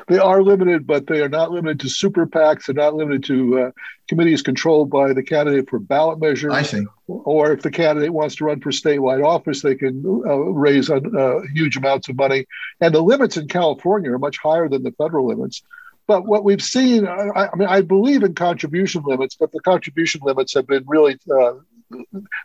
They 0.09 0.19
are 0.19 0.43
limited, 0.43 0.87
but 0.87 1.07
they 1.07 1.21
are 1.21 1.29
not 1.29 1.51
limited 1.51 1.81
to 1.81 1.89
super 1.89 2.27
PACs. 2.27 2.67
They're 2.67 2.75
not 2.75 2.95
limited 2.95 3.25
to 3.25 3.61
uh, 3.61 3.71
committees 4.09 4.43
controlled 4.43 4.91
by 4.91 5.13
the 5.13 5.23
candidate 5.23 5.69
for 5.69 5.79
ballot 5.79 6.19
measures. 6.19 6.53
I 6.53 6.63
see. 6.63 6.85
Or 7.07 7.53
if 7.53 7.63
the 7.63 7.71
candidate 7.71 8.13
wants 8.13 8.37
to 8.37 8.45
run 8.45 8.61
for 8.61 8.71
statewide 8.71 9.25
office, 9.25 9.63
they 9.63 9.77
can 9.77 10.03
uh, 10.27 10.37
raise 10.37 10.91
uh, 10.91 11.41
huge 11.55 11.77
amounts 11.77 12.09
of 12.09 12.17
money. 12.17 12.47
And 12.81 12.95
the 12.95 13.03
limits 13.03 13.37
in 13.37 13.49
California 13.49 14.11
are 14.13 14.19
much 14.19 14.39
higher 14.39 14.69
than 14.69 14.83
the 14.83 14.93
federal 14.93 15.29
limits. 15.29 15.63
But 16.09 16.25
what 16.25 16.43
we've 16.43 16.63
seen, 16.63 17.07
I, 17.07 17.51
I 17.53 17.55
mean, 17.55 17.69
I 17.69 17.83
believe 17.83 18.23
in 18.23 18.35
contribution 18.35 19.03
limits, 19.05 19.37
but 19.37 19.53
the 19.53 19.61
contribution 19.61 20.23
limits 20.25 20.55
have 20.55 20.67
been 20.67 20.83
really, 20.87 21.19
uh, 21.31 21.53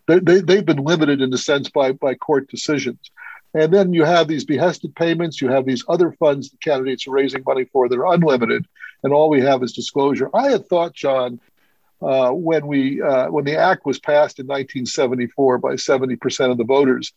they, 0.05 0.19
they, 0.19 0.57
have 0.57 0.65
been 0.65 0.83
limited 0.83 1.21
in 1.21 1.33
a 1.33 1.37
sense 1.37 1.69
by, 1.69 1.93
by 1.93 2.13
court 2.15 2.49
decisions. 2.49 2.99
And 3.53 3.73
then 3.73 3.93
you 3.93 4.03
have 4.03 4.27
these 4.27 4.43
behested 4.43 4.93
payments, 4.95 5.41
you 5.41 5.47
have 5.47 5.65
these 5.65 5.85
other 5.87 6.11
funds 6.11 6.49
the 6.49 6.57
candidates 6.57 7.07
are 7.07 7.11
raising 7.11 7.41
money 7.45 7.63
for 7.63 7.87
that 7.87 7.97
are 7.97 8.13
unlimited, 8.13 8.65
and 9.01 9.13
all 9.13 9.29
we 9.29 9.39
have 9.41 9.63
is 9.63 9.71
disclosure. 9.71 10.29
I 10.33 10.49
had 10.51 10.67
thought, 10.67 10.93
John, 10.93 11.39
uh, 12.01 12.31
when 12.31 12.67
we 12.67 13.01
uh, 13.01 13.29
when 13.29 13.45
the 13.45 13.55
act 13.55 13.85
was 13.85 13.97
passed 13.97 14.39
in 14.39 14.47
1974 14.47 15.59
by 15.59 15.75
70% 15.75 16.51
of 16.51 16.57
the 16.57 16.65
voters, 16.65 17.13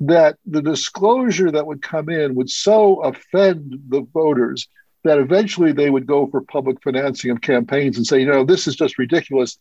that 0.00 0.36
the 0.44 0.60
disclosure 0.60 1.50
that 1.50 1.66
would 1.66 1.80
come 1.80 2.10
in 2.10 2.34
would 2.34 2.50
so 2.50 3.02
offend 3.02 3.80
the 3.88 4.02
voters 4.12 4.68
that 5.04 5.18
eventually 5.18 5.72
they 5.72 5.90
would 5.90 6.06
go 6.06 6.26
for 6.26 6.40
public 6.42 6.82
financing 6.82 7.30
of 7.30 7.40
campaigns 7.40 7.96
and 7.96 8.06
say, 8.06 8.20
you 8.20 8.26
know, 8.26 8.44
this 8.44 8.66
is 8.66 8.76
just 8.76 8.98
ridiculous 8.98 9.58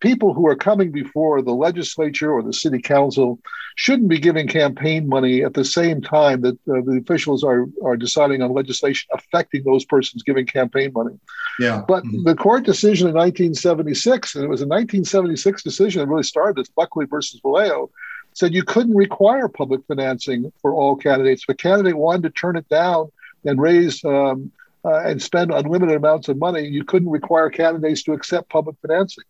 people 0.00 0.34
who 0.34 0.46
are 0.46 0.56
coming 0.56 0.92
before 0.92 1.40
the 1.40 1.52
legislature 1.52 2.30
or 2.30 2.42
the 2.42 2.52
city 2.52 2.80
council 2.80 3.38
shouldn't 3.76 4.08
be 4.08 4.18
giving 4.18 4.46
campaign 4.46 5.08
money 5.08 5.42
at 5.42 5.54
the 5.54 5.64
same 5.64 6.02
time 6.02 6.42
that 6.42 6.54
uh, 6.68 6.80
the 6.84 7.00
officials 7.02 7.42
are 7.42 7.66
are 7.82 7.96
deciding 7.96 8.42
on 8.42 8.52
legislation 8.52 9.08
affecting 9.12 9.62
those 9.64 9.84
persons 9.84 10.22
giving 10.22 10.46
campaign 10.46 10.92
money. 10.94 11.18
Yeah. 11.58 11.82
But 11.86 12.04
mm-hmm. 12.04 12.24
the 12.24 12.34
court 12.34 12.64
decision 12.64 13.08
in 13.08 13.14
1976, 13.14 14.34
and 14.34 14.44
it 14.44 14.48
was 14.48 14.60
a 14.60 14.66
1976 14.66 15.62
decision 15.62 16.00
that 16.00 16.08
really 16.08 16.22
started 16.22 16.56
this, 16.56 16.68
Buckley 16.68 17.06
versus 17.06 17.40
Valeo, 17.40 17.90
said 18.34 18.52
you 18.52 18.64
couldn't 18.64 18.94
require 18.94 19.48
public 19.48 19.80
financing 19.86 20.52
for 20.60 20.74
all 20.74 20.96
candidates. 20.96 21.44
If 21.48 21.54
a 21.54 21.54
candidate 21.54 21.96
wanted 21.96 22.22
to 22.24 22.30
turn 22.30 22.56
it 22.56 22.68
down 22.68 23.10
and 23.44 23.60
raise 23.60 24.04
um, 24.04 24.52
uh, 24.84 25.00
and 25.00 25.20
spend 25.20 25.50
unlimited 25.50 25.96
amounts 25.96 26.28
of 26.28 26.38
money, 26.38 26.66
you 26.66 26.84
couldn't 26.84 27.10
require 27.10 27.50
candidates 27.50 28.02
to 28.04 28.12
accept 28.12 28.48
public 28.50 28.76
financing. 28.80 29.24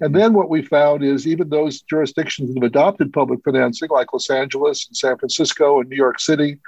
And 0.00 0.14
then 0.14 0.34
what 0.34 0.50
we 0.50 0.62
found 0.62 1.04
is 1.04 1.26
even 1.26 1.48
those 1.48 1.82
jurisdictions 1.82 2.48
that 2.48 2.56
have 2.56 2.66
adopted 2.66 3.12
public 3.12 3.44
financing, 3.44 3.90
like 3.90 4.12
Los 4.12 4.28
Angeles 4.28 4.86
and 4.88 4.96
San 4.96 5.16
Francisco 5.18 5.80
and 5.80 5.88
New 5.88 5.96
York 5.96 6.18
City, 6.20 6.58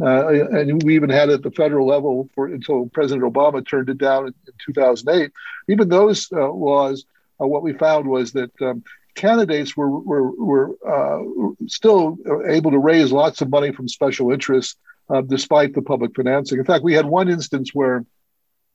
uh, 0.00 0.28
and 0.28 0.82
we 0.82 0.94
even 0.94 1.10
had 1.10 1.28
it 1.28 1.34
at 1.34 1.42
the 1.42 1.50
federal 1.50 1.86
level 1.86 2.28
for 2.34 2.46
until 2.46 2.88
President 2.90 3.30
Obama 3.30 3.66
turned 3.66 3.88
it 3.88 3.98
down 3.98 4.26
in, 4.26 4.34
in 4.46 4.52
2008. 4.66 5.30
Even 5.68 5.88
those 5.88 6.28
uh, 6.32 6.50
laws, 6.50 7.04
uh, 7.40 7.46
what 7.46 7.62
we 7.62 7.72
found 7.72 8.06
was 8.06 8.32
that 8.32 8.50
um, 8.62 8.82
candidates 9.14 9.76
were 9.76 9.90
were, 9.90 10.30
were 10.32 10.76
uh, 10.86 11.22
still 11.66 12.16
able 12.46 12.70
to 12.70 12.78
raise 12.78 13.12
lots 13.12 13.40
of 13.40 13.50
money 13.50 13.72
from 13.72 13.88
special 13.88 14.30
interests 14.30 14.76
uh, 15.12 15.20
despite 15.22 15.74
the 15.74 15.82
public 15.82 16.14
financing. 16.14 16.58
In 16.58 16.64
fact, 16.64 16.84
we 16.84 16.94
had 16.94 17.06
one 17.06 17.28
instance 17.28 17.70
where 17.74 18.04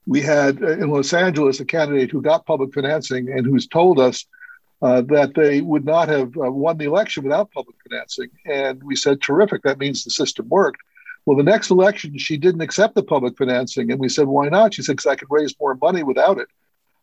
we 0.06 0.22
had 0.22 0.62
uh, 0.62 0.74
in 0.74 0.90
Los 0.92 1.14
Angeles 1.14 1.60
a 1.60 1.66
candidate 1.66 2.12
who 2.12 2.22
got 2.22 2.46
public 2.46 2.74
financing 2.74 3.30
and 3.30 3.46
who's 3.46 3.68
told 3.68 4.00
us 4.00 4.26
uh, 4.82 5.02
that 5.02 5.34
they 5.36 5.62
would 5.62 5.86
not 5.86 6.10
have 6.10 6.36
uh, 6.38 6.52
won 6.52 6.78
the 6.78 6.86
election 6.86 7.24
without 7.24 7.52
public 7.52 7.76
financing. 7.88 8.30
And 8.46 8.84
we 8.84 8.96
said, 8.96 9.22
terrific, 9.22 9.64
that 9.64 9.80
means 9.80 10.04
the 10.04 10.12
system 10.12 10.48
worked. 10.50 10.82
Well, 11.26 11.38
the 11.38 11.44
next 11.44 11.72
election, 11.72 12.18
she 12.18 12.38
didn't 12.38 12.62
accept 12.62 12.94
the 12.94 13.02
public 13.02 13.36
financing. 13.38 13.90
And 13.90 14.00
we 14.00 14.10
said, 14.10 14.28
why 14.28 14.50
not? 14.50 14.76
She 14.76 14.84
said, 14.84 14.98
because 14.98 15.12
I 15.12 15.16
could 15.16 15.30
raise 15.32 15.56
more 15.60 15.76
money 15.76 16.04
without 16.04 16.38
it. 16.38 16.48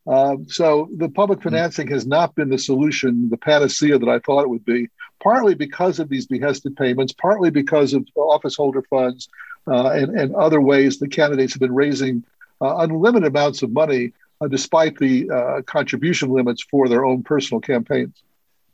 Um, 0.06 0.46
so 0.48 0.88
the 0.96 1.08
public 1.08 1.42
financing 1.42 1.88
has 1.88 2.06
not 2.06 2.34
been 2.34 2.50
the 2.50 2.58
solution, 2.58 3.30
the 3.30 3.36
panacea 3.36 3.98
that 3.98 4.08
I 4.08 4.18
thought 4.20 4.42
it 4.42 4.50
would 4.50 4.64
be, 4.64 4.88
partly 5.22 5.54
because 5.54 5.98
of 5.98 6.08
these 6.08 6.26
behested 6.26 6.76
payments, 6.76 7.12
partly 7.12 7.50
because 7.50 7.92
of 7.92 8.06
office 8.16 8.56
holder 8.56 8.82
funds 8.82 9.28
uh, 9.68 9.90
and, 9.90 10.18
and 10.18 10.34
other 10.34 10.60
ways 10.60 10.98
the 10.98 11.08
candidates 11.08 11.52
have 11.52 11.60
been 11.60 11.74
raising 11.74 12.24
uh, 12.60 12.78
unlimited 12.78 13.28
amounts 13.28 13.62
of 13.62 13.70
money 13.70 14.12
uh, 14.40 14.48
despite 14.48 14.98
the 14.98 15.30
uh, 15.30 15.62
contribution 15.62 16.30
limits 16.30 16.62
for 16.62 16.88
their 16.88 17.04
own 17.04 17.22
personal 17.22 17.60
campaigns. 17.60 18.22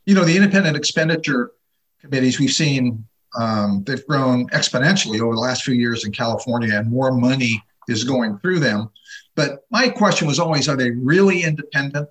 You 0.06 0.14
know, 0.14 0.24
the 0.24 0.36
independent 0.36 0.76
expenditure 0.76 1.52
committees 2.00 2.38
we've 2.38 2.50
seen 2.50 3.04
um, 3.36 3.84
they've 3.84 4.06
grown 4.06 4.48
exponentially 4.50 5.20
over 5.20 5.34
the 5.34 5.40
last 5.40 5.62
few 5.62 5.74
years 5.74 6.06
in 6.06 6.12
California, 6.12 6.74
and 6.74 6.88
more 6.88 7.12
money 7.12 7.62
is 7.86 8.04
going 8.04 8.38
through 8.38 8.58
them. 8.58 8.88
But 9.34 9.66
my 9.70 9.90
question 9.90 10.26
was 10.26 10.38
always: 10.38 10.66
Are 10.66 10.76
they 10.76 10.90
really 10.92 11.42
independent? 11.42 12.08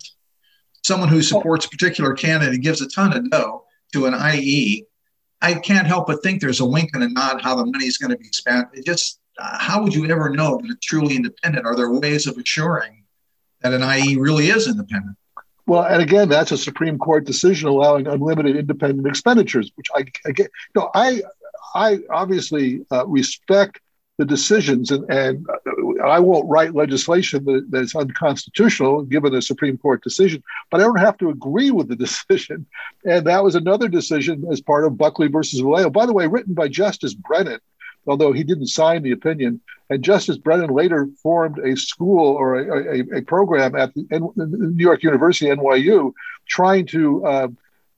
Someone 0.84 1.10
who 1.10 1.24
supports 1.24 1.66
a 1.66 1.70
particular 1.70 2.14
candidate 2.14 2.62
gives 2.62 2.82
a 2.82 2.88
ton 2.88 3.18
of 3.18 3.30
dough 3.32 3.66
to 3.94 4.06
an 4.06 4.14
IE. 4.36 4.86
I 5.42 5.54
can't 5.56 5.88
help 5.88 6.08
but 6.08 6.24
think 6.24 6.42
there's 6.42 6.60
a 6.60 6.66
wink 6.66 6.92
and 6.94 7.04
a 7.04 7.10
nod 7.10 7.42
how 7.42 7.56
the 7.56 7.66
money 7.66 7.86
is 7.86 7.98
going 7.98 8.12
to 8.12 8.18
be 8.18 8.30
spent. 8.32 8.70
It 8.74 8.86
just 8.86 9.20
uh, 9.40 9.58
how 9.60 9.84
would 9.84 9.94
you 9.94 10.10
ever 10.10 10.30
know 10.30 10.58
that 10.58 10.70
it's 10.70 10.86
truly 10.86 11.16
independent? 11.16 11.66
Are 11.66 11.76
there 11.76 11.92
ways 11.92 12.26
of 12.26 12.38
assuring 12.38 13.04
that 13.62 13.74
an 13.74 13.84
IE 13.84 14.18
really 14.18 14.48
is 14.48 14.68
independent? 14.68 15.16
Well, 15.68 15.84
and 15.84 16.02
again, 16.02 16.30
that's 16.30 16.52
a 16.52 16.58
Supreme 16.58 16.98
Court 16.98 17.26
decision 17.26 17.68
allowing 17.68 18.08
unlimited 18.08 18.56
independent 18.56 19.06
expenditures, 19.06 19.72
which 19.76 19.88
I 19.94 20.06
again, 20.26 20.48
you 20.76 20.82
know, 20.82 20.90
I 20.96 21.22
I 21.76 22.00
obviously 22.10 22.86
uh, 22.92 23.06
respect 23.06 23.80
the 24.18 24.26
decisions, 24.26 24.90
and, 24.92 25.06
and 25.10 25.46
I 26.04 26.20
won't 26.20 26.50
write 26.50 26.74
legislation 26.74 27.46
that, 27.46 27.68
that's 27.70 27.96
unconstitutional 27.96 29.04
given 29.04 29.36
a 29.36 29.42
Supreme 29.42 29.78
Court 29.78 30.04
decision, 30.04 30.44
but 30.72 30.82
I 30.82 30.84
don't 30.84 31.00
have 31.00 31.18
to 31.20 31.30
agree 31.30 31.72
with 31.72 31.88
the 31.88 31.96
decision. 32.06 32.66
And 33.06 33.28
that 33.28 33.44
was 33.44 33.56
another 33.56 33.88
decision 33.88 34.46
as 34.52 34.60
part 34.60 34.86
of 34.86 34.98
Buckley 34.98 35.28
versus 35.28 35.62
Valeo. 35.62 35.92
By 35.92 36.06
the 36.06 36.14
way, 36.14 36.28
written 36.28 36.56
by 36.56 36.68
Justice 36.68 37.14
Brennan, 37.14 37.60
although 38.08 38.32
he 38.32 38.44
didn't 38.44 38.68
sign 38.68 39.04
the 39.04 39.12
opinion. 39.12 39.62
And 39.90 40.04
Justice 40.04 40.38
Brennan 40.38 40.72
later 40.72 41.08
formed 41.22 41.60
a 41.60 41.76
school 41.76 42.36
or 42.36 42.60
a, 42.60 43.00
a, 43.00 43.18
a 43.18 43.22
program 43.22 43.76
at 43.76 43.94
the 43.94 44.06
New 44.36 44.84
York 44.84 45.04
University, 45.04 45.46
NYU, 45.46 46.14
trying 46.48 46.86
to 46.88 47.26
uh, 47.26 47.48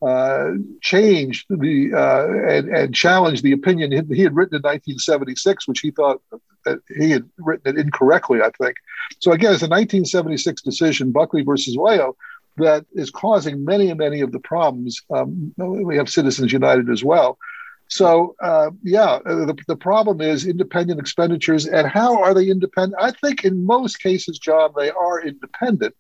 uh, 0.01 0.51
change 0.81 1.45
the 1.49 1.91
uh, 1.93 2.49
and, 2.49 2.69
and 2.69 2.95
challenge 2.95 3.41
the 3.41 3.51
opinion 3.51 3.91
he 3.91 4.23
had 4.23 4.35
written 4.35 4.55
in 4.55 4.61
1976, 4.61 5.67
which 5.67 5.81
he 5.81 5.91
thought 5.91 6.21
that 6.65 6.79
he 6.97 7.11
had 7.11 7.29
written 7.37 7.75
it 7.75 7.81
incorrectly, 7.81 8.41
I 8.41 8.51
think. 8.61 8.77
So 9.19 9.31
again, 9.31 9.53
it's 9.53 9.61
a 9.61 9.67
1976 9.67 10.61
decision, 10.61 11.11
Buckley 11.11 11.43
versus 11.43 11.75
Valeo, 11.75 12.15
that 12.57 12.85
is 12.93 13.09
causing 13.09 13.65
many 13.65 13.89
and 13.89 13.99
many 13.99 14.21
of 14.21 14.31
the 14.31 14.39
problems. 14.39 15.01
Um, 15.09 15.53
we 15.57 15.97
have 15.97 16.09
Citizens 16.09 16.51
United 16.51 16.89
as 16.89 17.03
well. 17.03 17.37
So, 17.89 18.35
uh, 18.41 18.69
yeah, 18.83 19.17
the, 19.25 19.57
the 19.67 19.75
problem 19.75 20.21
is 20.21 20.45
independent 20.45 20.99
expenditures. 20.99 21.65
And 21.65 21.87
how 21.87 22.21
are 22.21 22.35
they 22.35 22.47
independent? 22.47 23.01
I 23.01 23.11
think 23.11 23.43
in 23.43 23.65
most 23.65 23.99
cases, 23.99 24.37
John, 24.37 24.71
they 24.77 24.91
are 24.91 25.21
independent. 25.21 25.95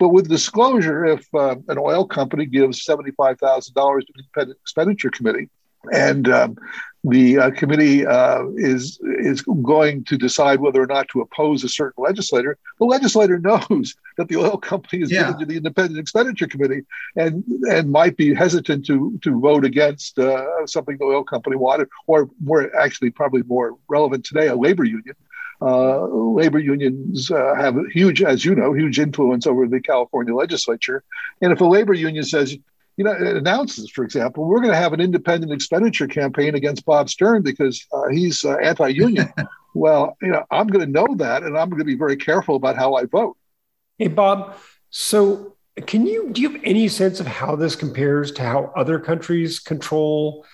But 0.00 0.08
with 0.08 0.30
disclosure, 0.30 1.04
if 1.04 1.28
uh, 1.34 1.56
an 1.68 1.76
oil 1.78 2.06
company 2.06 2.46
gives 2.46 2.84
$75,000 2.86 3.74
to 3.74 3.80
an 3.82 4.02
independent 4.16 4.58
expenditure 4.62 5.10
committee, 5.10 5.50
and 5.92 6.26
um, 6.26 6.56
the 7.04 7.38
uh, 7.38 7.50
committee 7.50 8.06
uh, 8.06 8.44
is 8.56 8.98
is 9.02 9.42
going 9.42 10.04
to 10.04 10.16
decide 10.16 10.60
whether 10.60 10.82
or 10.82 10.86
not 10.86 11.08
to 11.08 11.20
oppose 11.20 11.64
a 11.64 11.68
certain 11.68 12.02
legislator. 12.02 12.56
The 12.78 12.86
legislator 12.86 13.38
knows 13.50 13.94
that 14.16 14.28
the 14.28 14.36
oil 14.36 14.56
company 14.56 15.02
is 15.02 15.10
yeah. 15.10 15.24
given 15.24 15.40
to 15.40 15.46
the 15.46 15.56
Independent 15.56 15.98
Expenditure 15.98 16.46
Committee, 16.46 16.82
and 17.16 17.44
and 17.70 17.90
might 17.90 18.16
be 18.16 18.34
hesitant 18.34 18.86
to 18.86 19.18
to 19.22 19.38
vote 19.38 19.66
against 19.66 20.18
uh, 20.18 20.66
something 20.66 20.96
the 20.98 21.04
oil 21.04 21.24
company 21.24 21.56
wanted, 21.56 21.88
or 22.06 22.30
more 22.42 22.74
actually 22.74 23.10
probably 23.10 23.42
more 23.42 23.76
relevant 23.88 24.24
today, 24.24 24.48
a 24.48 24.56
labor 24.56 24.84
union. 24.84 25.14
Uh, 25.62 26.06
labor 26.06 26.58
unions 26.58 27.30
uh, 27.30 27.54
have 27.54 27.74
huge, 27.92 28.22
as 28.22 28.44
you 28.44 28.54
know, 28.54 28.72
huge 28.72 28.98
influence 28.98 29.46
over 29.46 29.66
the 29.66 29.80
California 29.80 30.34
legislature. 30.34 31.04
And 31.42 31.52
if 31.52 31.60
a 31.60 31.64
labor 31.64 31.92
union 31.92 32.24
says, 32.24 32.56
you 32.96 33.04
know, 33.04 33.12
announces, 33.12 33.90
for 33.90 34.04
example, 34.04 34.44
we're 34.44 34.60
going 34.60 34.72
to 34.72 34.76
have 34.76 34.92
an 34.92 35.00
independent 35.00 35.52
expenditure 35.52 36.06
campaign 36.06 36.54
against 36.54 36.84
Bob 36.84 37.08
Stern 37.08 37.42
because 37.42 37.86
uh, 37.92 38.08
he's 38.08 38.44
uh, 38.44 38.56
anti-union. 38.56 39.32
well, 39.74 40.16
you 40.20 40.28
know, 40.28 40.44
I'm 40.50 40.66
going 40.66 40.84
to 40.84 40.90
know 40.90 41.06
that, 41.16 41.42
and 41.42 41.56
I'm 41.56 41.68
going 41.70 41.78
to 41.78 41.84
be 41.84 41.94
very 41.94 42.16
careful 42.16 42.56
about 42.56 42.76
how 42.76 42.94
I 42.94 43.04
vote. 43.04 43.36
Hey, 43.98 44.08
Bob. 44.08 44.56
So, 44.90 45.56
can 45.86 46.06
you 46.06 46.30
do 46.30 46.42
you 46.42 46.50
have 46.50 46.60
any 46.64 46.88
sense 46.88 47.20
of 47.20 47.26
how 47.26 47.56
this 47.56 47.76
compares 47.76 48.32
to 48.32 48.42
how 48.42 48.72
other 48.76 48.98
countries 48.98 49.60
control 49.60 50.44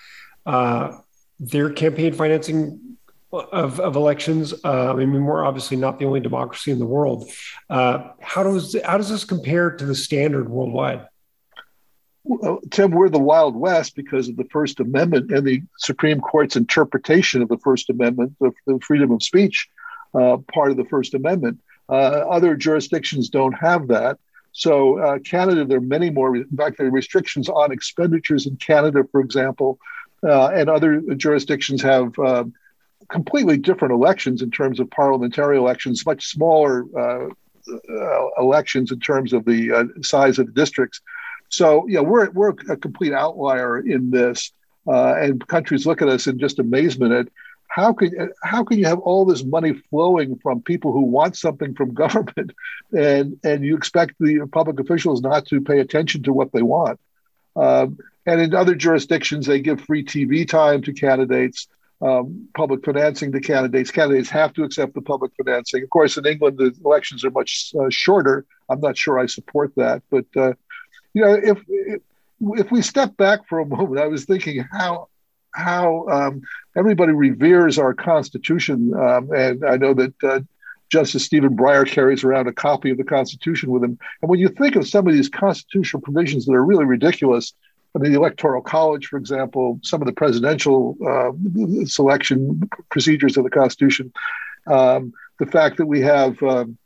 uh, 0.44 0.98
their 1.40 1.70
campaign 1.70 2.12
financing 2.12 2.96
of, 3.40 3.80
of 3.80 3.96
elections? 3.96 4.54
Uh, 4.64 4.92
I 4.92 4.94
mean, 4.94 5.24
we're 5.24 5.44
obviously 5.44 5.76
not 5.76 5.98
the 5.98 6.04
only 6.04 6.20
democracy 6.20 6.70
in 6.70 6.78
the 6.78 6.86
world. 6.86 7.28
Uh, 7.70 8.10
how 8.20 8.42
does 8.42 8.76
how 8.84 8.96
does 8.96 9.08
this 9.08 9.24
compare 9.24 9.70
to 9.70 9.84
the 9.84 9.94
standard 9.94 10.48
worldwide? 10.48 11.06
Well, 12.24 12.60
Tim, 12.70 12.90
we're 12.90 13.08
the 13.08 13.20
Wild 13.20 13.54
West 13.54 13.94
because 13.94 14.28
of 14.28 14.36
the 14.36 14.48
First 14.50 14.80
Amendment 14.80 15.30
and 15.30 15.46
the 15.46 15.62
Supreme 15.78 16.20
Court's 16.20 16.56
interpretation 16.56 17.40
of 17.40 17.48
the 17.48 17.58
First 17.58 17.88
Amendment, 17.88 18.34
the, 18.40 18.50
the 18.66 18.80
freedom 18.80 19.12
of 19.12 19.22
speech 19.22 19.68
uh, 20.12 20.38
part 20.52 20.72
of 20.72 20.76
the 20.76 20.84
First 20.86 21.14
Amendment. 21.14 21.60
Uh, 21.88 22.24
other 22.28 22.56
jurisdictions 22.56 23.28
don't 23.28 23.52
have 23.52 23.86
that. 23.88 24.18
So, 24.50 24.98
uh, 24.98 25.18
Canada, 25.18 25.64
there 25.64 25.78
are 25.78 25.82
many 25.82 26.10
more. 26.10 26.34
In 26.34 26.48
fact, 26.56 26.78
there 26.78 26.86
are 26.88 26.90
restrictions 26.90 27.48
on 27.48 27.70
expenditures 27.70 28.46
in 28.46 28.56
Canada, 28.56 29.04
for 29.12 29.20
example, 29.20 29.78
uh, 30.26 30.48
and 30.48 30.68
other 30.68 31.00
jurisdictions 31.14 31.82
have 31.82 32.18
uh, 32.18 32.44
completely 33.08 33.56
different 33.56 33.92
elections 33.92 34.42
in 34.42 34.50
terms 34.50 34.80
of 34.80 34.90
parliamentary 34.90 35.56
elections, 35.56 36.04
much 36.06 36.26
smaller 36.26 36.84
uh, 36.98 37.28
elections 38.38 38.92
in 38.92 39.00
terms 39.00 39.32
of 39.32 39.44
the 39.44 39.90
size 40.02 40.38
of 40.38 40.46
the 40.46 40.52
districts. 40.52 41.00
So, 41.48 41.86
yeah, 41.88 42.00
we're, 42.00 42.30
we're 42.30 42.54
a 42.68 42.76
complete 42.76 43.12
outlier 43.12 43.78
in 43.78 44.10
this. 44.10 44.52
Uh, 44.88 45.14
and 45.16 45.46
countries 45.48 45.84
look 45.84 46.00
at 46.00 46.08
us 46.08 46.26
in 46.26 46.38
just 46.38 46.58
amazement 46.58 47.12
at 47.12 47.28
how 47.68 47.92
can 47.92 48.30
how 48.42 48.64
can 48.64 48.78
you 48.78 48.86
have 48.86 49.00
all 49.00 49.24
this 49.24 49.44
money 49.44 49.74
flowing 49.90 50.38
from 50.38 50.62
people 50.62 50.92
who 50.92 51.02
want 51.02 51.36
something 51.36 51.74
from 51.74 51.92
government, 52.04 52.52
and 52.96 53.38
and 53.44 53.64
you 53.64 53.76
expect 53.76 54.14
the 54.18 54.48
public 54.50 54.80
officials 54.80 55.20
not 55.20 55.46
to 55.46 55.60
pay 55.60 55.80
attention 55.80 56.22
to 56.22 56.32
what 56.32 56.52
they 56.52 56.62
want. 56.62 56.98
Um, 57.54 57.98
and 58.24 58.40
in 58.40 58.54
other 58.54 58.74
jurisdictions, 58.74 59.46
they 59.46 59.60
give 59.60 59.80
free 59.80 60.04
TV 60.04 60.48
time 60.48 60.82
to 60.82 60.92
candidates, 60.92 61.68
um, 62.02 62.48
public 62.54 62.84
financing 62.84 63.32
to 63.32 63.40
candidates. 63.40 63.90
Candidates 63.90 64.28
have 64.30 64.52
to 64.54 64.64
accept 64.64 64.94
the 64.94 65.02
public 65.02 65.32
financing. 65.36 65.82
Of 65.82 65.90
course, 65.90 66.16
in 66.16 66.26
England, 66.26 66.58
the 66.58 66.74
elections 66.84 67.24
are 67.24 67.30
much 67.30 67.72
uh, 67.78 67.86
shorter. 67.90 68.44
I'm 68.68 68.80
not 68.80 68.96
sure 68.96 69.18
I 69.18 69.26
support 69.26 69.72
that, 69.76 70.02
but 70.10 70.26
uh, 70.36 70.52
you 71.14 71.22
know, 71.22 71.34
if 71.42 71.58
if 72.40 72.70
we 72.70 72.82
step 72.82 73.16
back 73.16 73.48
for 73.48 73.60
a 73.60 73.66
moment, 73.66 74.00
I 74.00 74.06
was 74.06 74.24
thinking 74.24 74.64
how 74.70 75.08
how 75.54 76.06
um, 76.08 76.42
everybody 76.76 77.12
reveres 77.12 77.78
our 77.78 77.94
Constitution, 77.94 78.92
um, 78.94 79.30
and 79.32 79.64
I 79.64 79.76
know 79.76 79.94
that 79.94 80.14
uh, 80.22 80.40
Justice 80.90 81.24
Stephen 81.24 81.56
Breyer 81.56 81.86
carries 81.86 82.22
around 82.22 82.46
a 82.46 82.52
copy 82.52 82.90
of 82.90 82.98
the 82.98 83.04
Constitution 83.04 83.70
with 83.70 83.82
him. 83.82 83.98
And 84.22 84.30
when 84.30 84.38
you 84.38 84.48
think 84.48 84.76
of 84.76 84.86
some 84.86 85.06
of 85.06 85.14
these 85.14 85.28
constitutional 85.28 86.02
provisions 86.02 86.46
that 86.46 86.52
are 86.52 86.64
really 86.64 86.84
ridiculous, 86.84 87.54
the 87.98 88.14
Electoral 88.14 88.62
College, 88.62 89.06
for 89.06 89.16
example, 89.16 89.80
some 89.82 90.02
of 90.02 90.06
the 90.06 90.12
presidential 90.12 90.96
uh, 91.06 91.32
selection 91.86 92.68
procedures 92.90 93.36
of 93.36 93.44
the 93.44 93.50
Constitution, 93.50 94.12
um, 94.66 95.12
the 95.38 95.46
fact 95.46 95.76
that 95.76 95.86
we 95.86 96.00
have 96.00 96.42
um, 96.42 96.76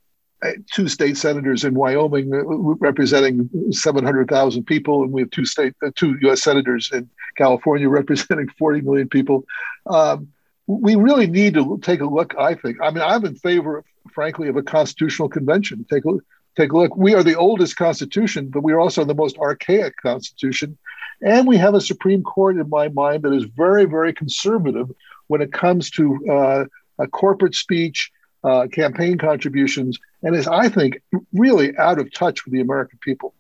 two 0.73 0.89
state 0.89 1.17
senators 1.17 1.65
in 1.65 1.75
Wyoming 1.75 2.33
uh, 2.33 2.43
representing 2.45 3.49
700,000 3.71 4.65
people, 4.65 5.03
and 5.03 5.13
we 5.13 5.23
have 5.23 5.31
two 5.31 5.45
state, 5.45 5.75
uh, 5.85 5.91
two 5.95 6.17
U.S. 6.23 6.43
senators 6.43 6.91
in 6.93 7.09
California 7.37 7.89
representing 8.01 8.49
40 8.59 8.83
million 8.83 9.09
people. 9.09 9.45
Um, 9.87 10.29
we 10.67 10.95
really 10.95 11.27
need 11.27 11.55
to 11.55 11.79
take 11.83 12.01
a 12.01 12.07
look. 12.07 12.35
I 12.39 12.55
think. 12.55 12.79
I 12.81 12.91
mean, 12.91 13.03
I'm 13.03 13.25
in 13.25 13.35
favor, 13.35 13.85
frankly, 14.13 14.49
of 14.49 14.57
a 14.57 14.63
constitutional 14.63 15.29
convention. 15.29 15.85
Take 15.91 16.05
a 16.05 16.13
take 16.57 16.73
a 16.73 16.77
look. 16.77 16.97
We 16.97 17.15
are 17.15 17.25
the 17.25 17.37
oldest 17.37 17.77
constitution, 17.77 18.49
but 18.49 18.63
we 18.63 18.73
are 18.73 18.81
also 18.81 19.05
the 19.05 19.15
most 19.15 19.37
archaic 19.39 19.97
constitution, 19.97 20.79
and 21.23 21.47
we 21.47 21.57
have 21.57 21.75
a 21.75 21.81
Supreme 21.81 22.23
Court, 22.23 22.57
in 22.57 22.69
my 22.69 22.89
mind, 22.89 23.23
that 23.23 23.33
is 23.33 23.45
very, 23.45 23.85
very 23.85 24.13
conservative 24.13 24.91
when 25.27 25.41
it 25.41 25.53
comes 25.53 25.91
to 25.91 26.19
uh, 26.31 27.07
corporate 27.07 27.55
speech 27.55 28.11
uh, 28.43 28.67
campaign 28.73 29.19
contributions, 29.19 29.99
and 30.23 30.35
is, 30.35 30.49
I 30.49 30.69
think, 30.69 31.03
really 31.33 31.77
out 31.77 31.99
of 31.99 32.13
touch 32.13 32.45
with 32.45 32.55
the 32.55 32.61
American 32.61 32.99
people. 33.03 33.35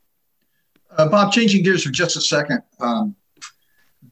Uh, 0.97 1.09
Bob, 1.09 1.33
changing 1.33 1.63
gears 1.63 1.85
for 1.85 1.91
just 1.91 2.17
a 2.17 2.21
second. 2.21 2.63
Um, 2.81 3.17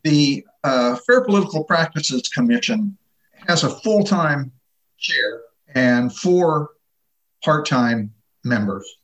the 0.03 0.47
uh, 0.65 0.97
Fair 1.07 1.23
Political 1.25 1.65
Practices 1.65 2.29
Commission 2.29 2.97
has 3.47 3.65
a 3.65 3.71
full 3.71 4.05
time 4.05 4.53
chair 4.99 5.43
and 5.75 6.15
four 6.15 6.71
part 7.45 7.67
time 7.67 8.13
members, 8.45 8.98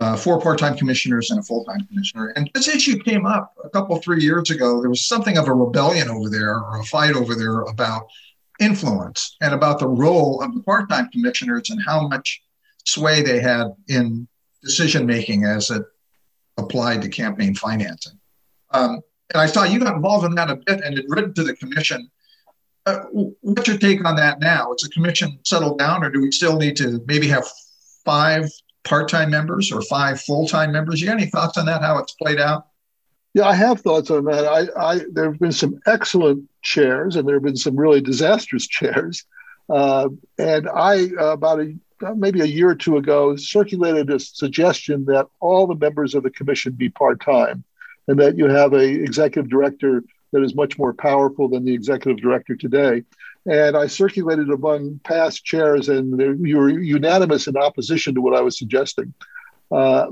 uh, 0.00 0.16
four 0.16 0.40
part 0.40 0.58
time 0.58 0.76
commissioners 0.76 1.30
and 1.30 1.40
a 1.40 1.42
full 1.42 1.64
time 1.64 1.86
commissioner. 1.86 2.28
And 2.36 2.50
this 2.54 2.68
issue 2.68 2.98
came 2.98 3.26
up 3.26 3.54
a 3.62 3.68
couple, 3.68 3.96
three 3.98 4.22
years 4.22 4.50
ago. 4.50 4.80
There 4.80 4.90
was 4.90 5.06
something 5.06 5.36
of 5.36 5.46
a 5.46 5.52
rebellion 5.52 6.08
over 6.08 6.28
there 6.28 6.58
or 6.58 6.80
a 6.80 6.84
fight 6.84 7.14
over 7.14 7.34
there 7.34 7.60
about 7.62 8.08
influence 8.60 9.36
and 9.40 9.54
about 9.54 9.78
the 9.78 9.88
role 9.88 10.42
of 10.42 10.54
the 10.54 10.62
part-time 10.62 11.08
commissioners 11.10 11.70
and 11.70 11.80
how 11.86 12.08
much 12.08 12.42
sway 12.84 13.22
they 13.22 13.40
had 13.40 13.74
in 13.88 14.26
decision 14.62 15.06
making 15.06 15.44
as 15.44 15.70
it 15.70 15.82
applied 16.56 17.02
to 17.02 17.08
campaign 17.08 17.54
financing. 17.54 18.18
Um, 18.70 19.00
and 19.32 19.40
I 19.40 19.46
saw 19.46 19.64
you 19.64 19.78
got 19.78 19.94
involved 19.94 20.26
in 20.26 20.34
that 20.34 20.50
a 20.50 20.56
bit 20.56 20.82
and 20.82 20.96
had 20.96 21.06
written 21.08 21.32
to 21.34 21.44
the 21.44 21.54
commission. 21.56 22.10
Uh, 22.86 23.00
what's 23.42 23.68
your 23.68 23.78
take 23.78 24.04
on 24.04 24.16
that 24.16 24.40
now? 24.40 24.72
Is 24.72 24.82
the 24.82 24.88
commission 24.88 25.38
settled 25.44 25.78
down, 25.78 26.02
or 26.02 26.10
do 26.10 26.20
we 26.20 26.32
still 26.32 26.56
need 26.56 26.76
to 26.78 27.02
maybe 27.06 27.28
have 27.28 27.46
five 28.04 28.50
part-time 28.90 29.30
members 29.30 29.70
or 29.70 29.80
five 29.82 30.20
full-time 30.20 30.72
members? 30.72 31.00
You 31.00 31.06
got 31.06 31.20
any 31.20 31.30
thoughts 31.30 31.56
on 31.56 31.66
that? 31.66 31.80
How 31.80 31.96
it's 31.98 32.12
played 32.14 32.40
out? 32.40 32.66
Yeah, 33.34 33.46
I 33.46 33.54
have 33.54 33.80
thoughts 33.80 34.10
on 34.10 34.24
that. 34.24 34.44
I, 34.44 34.94
I 34.94 35.00
there 35.12 35.30
have 35.30 35.38
been 35.38 35.52
some 35.52 35.80
excellent 35.86 36.50
chairs, 36.62 37.14
and 37.14 37.26
there 37.26 37.36
have 37.36 37.44
been 37.44 37.56
some 37.56 37.76
really 37.76 38.00
disastrous 38.00 38.66
chairs. 38.78 39.24
Uh, 39.68 40.08
and 40.38 40.68
I, 40.68 41.10
uh, 41.16 41.32
about 41.32 41.60
a 41.60 41.74
maybe 42.16 42.40
a 42.40 42.46
year 42.46 42.70
or 42.70 42.74
two 42.74 42.96
ago, 42.96 43.36
circulated 43.36 44.10
a 44.10 44.18
suggestion 44.18 45.04
that 45.04 45.26
all 45.38 45.68
the 45.68 45.76
members 45.76 46.16
of 46.16 46.24
the 46.24 46.30
commission 46.30 46.72
be 46.72 46.88
part 46.88 47.20
time, 47.20 47.62
and 48.08 48.18
that 48.18 48.36
you 48.36 48.48
have 48.48 48.72
a 48.72 48.84
executive 48.84 49.48
director 49.48 50.02
that 50.32 50.42
is 50.42 50.56
much 50.56 50.78
more 50.78 50.92
powerful 50.92 51.48
than 51.48 51.64
the 51.64 51.74
executive 51.74 52.20
director 52.20 52.56
today. 52.56 53.04
And 53.46 53.76
I 53.76 53.86
circulated 53.86 54.50
among 54.50 55.00
past 55.04 55.44
chairs, 55.44 55.88
and 55.88 56.46
you 56.46 56.56
were 56.58 56.68
unanimous 56.68 57.46
in 57.46 57.56
opposition 57.56 58.14
to 58.14 58.20
what 58.20 58.36
I 58.36 58.42
was 58.42 58.58
suggesting. 58.58 59.14
Uh, 59.70 60.06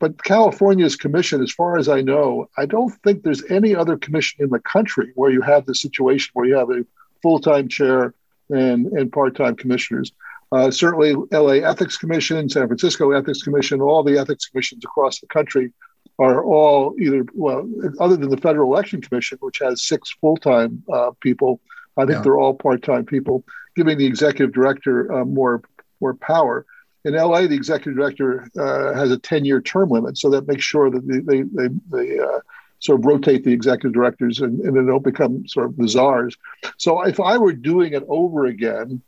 but 0.00 0.22
California's 0.24 0.96
commission, 0.96 1.42
as 1.42 1.52
far 1.52 1.78
as 1.78 1.88
I 1.88 2.02
know, 2.02 2.48
I 2.58 2.66
don't 2.66 2.90
think 3.02 3.22
there's 3.22 3.48
any 3.50 3.74
other 3.74 3.96
commission 3.96 4.42
in 4.42 4.50
the 4.50 4.58
country 4.58 5.12
where 5.14 5.30
you 5.30 5.40
have 5.40 5.66
the 5.66 5.74
situation 5.74 6.30
where 6.34 6.46
you 6.46 6.56
have 6.56 6.70
a 6.70 6.84
full-time 7.22 7.68
chair 7.68 8.14
and, 8.50 8.86
and 8.86 9.12
part-time 9.12 9.56
commissioners. 9.56 10.12
Uh, 10.50 10.70
certainly, 10.70 11.14
LA 11.30 11.68
Ethics 11.68 11.96
Commission, 11.96 12.48
San 12.48 12.66
Francisco 12.66 13.10
Ethics 13.12 13.42
Commission, 13.42 13.80
all 13.80 14.02
the 14.02 14.18
ethics 14.18 14.46
commissions 14.46 14.84
across 14.84 15.20
the 15.20 15.26
country 15.26 15.72
are 16.18 16.42
all 16.42 16.94
either 16.98 17.24
well, 17.34 17.68
other 18.00 18.16
than 18.16 18.30
the 18.30 18.36
Federal 18.38 18.72
Election 18.72 19.00
Commission, 19.00 19.38
which 19.40 19.58
has 19.60 19.82
six 19.82 20.10
full-time 20.20 20.82
uh, 20.92 21.10
people. 21.20 21.60
I 21.98 22.02
think 22.02 22.18
yeah. 22.18 22.22
they're 22.22 22.38
all 22.38 22.54
part-time 22.54 23.04
people, 23.04 23.44
giving 23.76 23.98
the 23.98 24.06
executive 24.06 24.54
director 24.54 25.12
uh, 25.12 25.24
more 25.24 25.62
more 26.00 26.14
power 26.14 26.64
in 27.04 27.14
LA, 27.14 27.46
the 27.46 27.54
executive 27.54 27.96
director 27.96 28.48
uh, 28.58 28.94
has 28.94 29.10
a 29.10 29.18
10 29.18 29.44
year 29.44 29.60
term 29.60 29.88
limit. 29.88 30.18
So 30.18 30.30
that 30.30 30.46
makes 30.46 30.64
sure 30.64 30.90
that 30.90 31.06
they, 31.06 31.42
they, 31.42 31.68
they, 31.90 32.18
uh, 32.18 32.40
sort 32.80 33.00
of 33.00 33.06
rotate 33.06 33.42
the 33.42 33.52
executive 33.52 33.92
directors 33.92 34.40
and, 34.40 34.60
and 34.60 34.76
they 34.76 34.88
don't 34.88 35.02
become 35.02 35.46
sort 35.48 35.66
of 35.66 35.76
the 35.76 35.88
czars. 35.88 36.36
So 36.76 37.02
if 37.02 37.18
I 37.18 37.36
were 37.36 37.52
doing 37.52 37.92
it 37.92 38.04
over 38.08 38.46
again, 38.46 39.02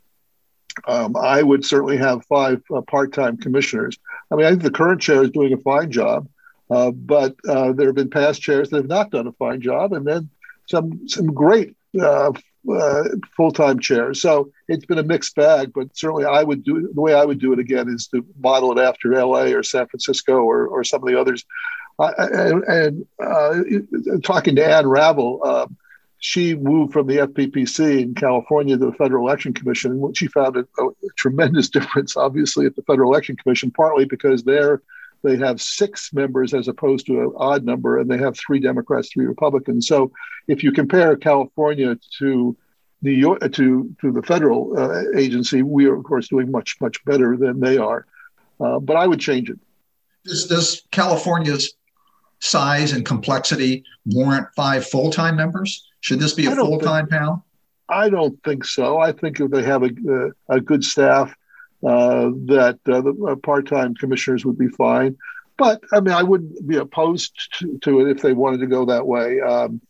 um, 0.89 1.15
I 1.17 1.43
would 1.43 1.65
certainly 1.65 1.97
have 1.97 2.25
five 2.27 2.63
uh, 2.75 2.81
part 2.81 3.13
time 3.13 3.37
commissioners. 3.37 3.97
I 4.31 4.35
mean, 4.35 4.47
I 4.47 4.51
think 4.51 4.63
the 4.63 4.73
current 4.73 5.01
chair 5.01 5.23
is 5.23 5.31
doing 5.31 5.53
a 5.53 5.57
fine 5.59 5.93
job, 5.93 6.29
uh, 6.69 6.91
but 6.91 7.37
uh, 7.49 7.73
there 7.73 7.87
have 7.87 7.95
been 7.95 8.11
past 8.11 8.43
chairs 8.43 8.71
that 8.71 8.79
have 8.79 8.89
not 8.89 9.11
done 9.11 9.29
a 9.29 9.33
fine 9.33 9.61
job, 9.61 9.93
and 9.93 10.05
then 10.05 10.31
some 10.69 11.07
some 11.07 11.27
great 11.33 11.77
uh, 12.01 12.33
uh, 12.71 13.05
full-time 13.37 13.79
chairs. 13.79 14.21
So 14.21 14.51
it's 14.69 14.85
been 14.85 14.99
a 14.99 15.03
mixed 15.03 15.35
bag, 15.35 15.73
but 15.75 15.97
certainly 15.97 16.25
I 16.25 16.43
would 16.43 16.65
do 16.65 16.91
the 16.93 17.01
way 17.01 17.15
I 17.15 17.25
would 17.25 17.41
do 17.41 17.53
it 17.53 17.59
again 17.59 17.89
is 17.89 18.07
to 18.09 18.25
model 18.39 18.77
it 18.77 18.83
after 18.83 19.13
LA 19.13 19.45
or 19.47 19.63
San 19.63 19.87
Francisco 19.87 20.43
or, 20.43 20.67
or 20.67 20.85
some 20.85 21.03
of 21.03 21.09
the 21.09 21.19
others. 21.19 21.45
Uh, 21.99 22.13
and, 22.19 22.65
and 22.65 23.07
uh, 23.23 24.19
talking 24.23 24.57
to 24.57 24.67
Ann 24.67 24.87
Ravel, 24.87 25.45
um, 25.45 25.77
she 26.19 26.55
moved 26.55 26.93
from 26.93 27.07
the 27.07 27.19
FPPC 27.19 28.03
in 28.03 28.15
California 28.15 28.77
to 28.77 28.87
the 28.87 28.93
Federal 28.93 29.27
Election 29.27 29.53
Commission. 29.53 29.93
And 29.93 30.17
she 30.17 30.27
found 30.27 30.57
a, 30.57 30.67
a 30.79 30.91
tremendous 31.17 31.69
difference, 31.71 32.17
obviously, 32.17 32.67
at 32.67 32.77
the 32.77 32.83
Federal 32.83 33.11
Election 33.11 33.37
Commission, 33.37 33.71
partly 33.71 34.05
because 34.05 34.45
they're 34.45 34.83
they 35.23 35.37
have 35.37 35.61
six 35.61 36.13
members 36.13 36.55
as 36.55 36.69
opposed 36.69 37.07
to 37.07 37.21
an 37.21 37.33
odd 37.37 37.65
number, 37.65 37.99
and 37.99 38.11
they 38.11 38.19
have 38.19 38.37
three 38.39 38.59
Democrats, 38.59 39.11
three 39.13 39.27
Republicans. 39.27 39.87
So 39.87 40.13
if 40.49 40.63
you 40.63 40.73
compare 40.73 41.17
California 41.17 41.97
to 42.19 42.57
New 43.03 43.11
York 43.11 43.41
to 43.53 43.97
to 44.01 44.13
the 44.13 44.23
federal 44.23 44.79
uh, 44.79 45.03
agency, 45.17 45.63
we 45.63 45.87
are 45.87 45.97
of 45.97 46.05
course 46.05 46.29
doing 46.29 46.51
much 46.51 46.77
much 46.81 47.05
better 47.05 47.37
than 47.37 47.61
they 47.61 47.79
are. 47.79 48.07
Uh, 48.61 48.79
but 48.79 48.97
I 48.97 49.07
would 49.07 49.21
change 49.21 49.49
it. 49.51 49.59
Does, 50.25 50.47
does 50.47 50.83
California's 50.91 51.75
size 52.41 52.93
and 52.93 53.05
complexity 53.05 53.85
warrant 54.07 54.49
five 54.55 54.87
full 54.87 55.11
time 55.11 55.37
members? 55.37 55.87
Should 56.01 56.21
this 56.21 56.35
be 56.35 56.47
a 56.47 56.55
full 56.55 56.79
time 56.79 57.07
panel? 57.07 57.45
I 57.89 58.09
don't 58.09 58.43
think 58.45 58.65
so. 58.65 58.99
I 58.99 59.13
think 59.13 59.41
if 59.41 59.51
they 59.51 59.63
have 59.65 59.83
a, 59.83 59.91
a, 60.49 60.57
a 60.57 60.61
good 60.61 60.85
staff, 60.85 61.31
uh, 61.31 61.35
that 61.83 62.79
uh, 62.87 63.01
the 63.01 63.27
uh, 63.31 63.37
part-time 63.37 63.95
commissioners 63.95 64.45
would 64.45 64.59
be 64.59 64.69
fine. 64.69 65.17
But 65.57 65.83
I 65.93 66.01
mean, 66.01 66.15
I 66.15 66.23
wouldn't 66.23 66.67
be 66.67 66.77
opposed 66.77 67.55
to, 67.59 67.79
to 67.79 68.01
it 68.01 68.11
if 68.11 68.23
they 68.23 68.33
wanted 68.33 68.61
to 68.61 68.67
go 68.67 68.87
that 68.87 69.07
way. 69.07 69.41
Um, 69.41 69.81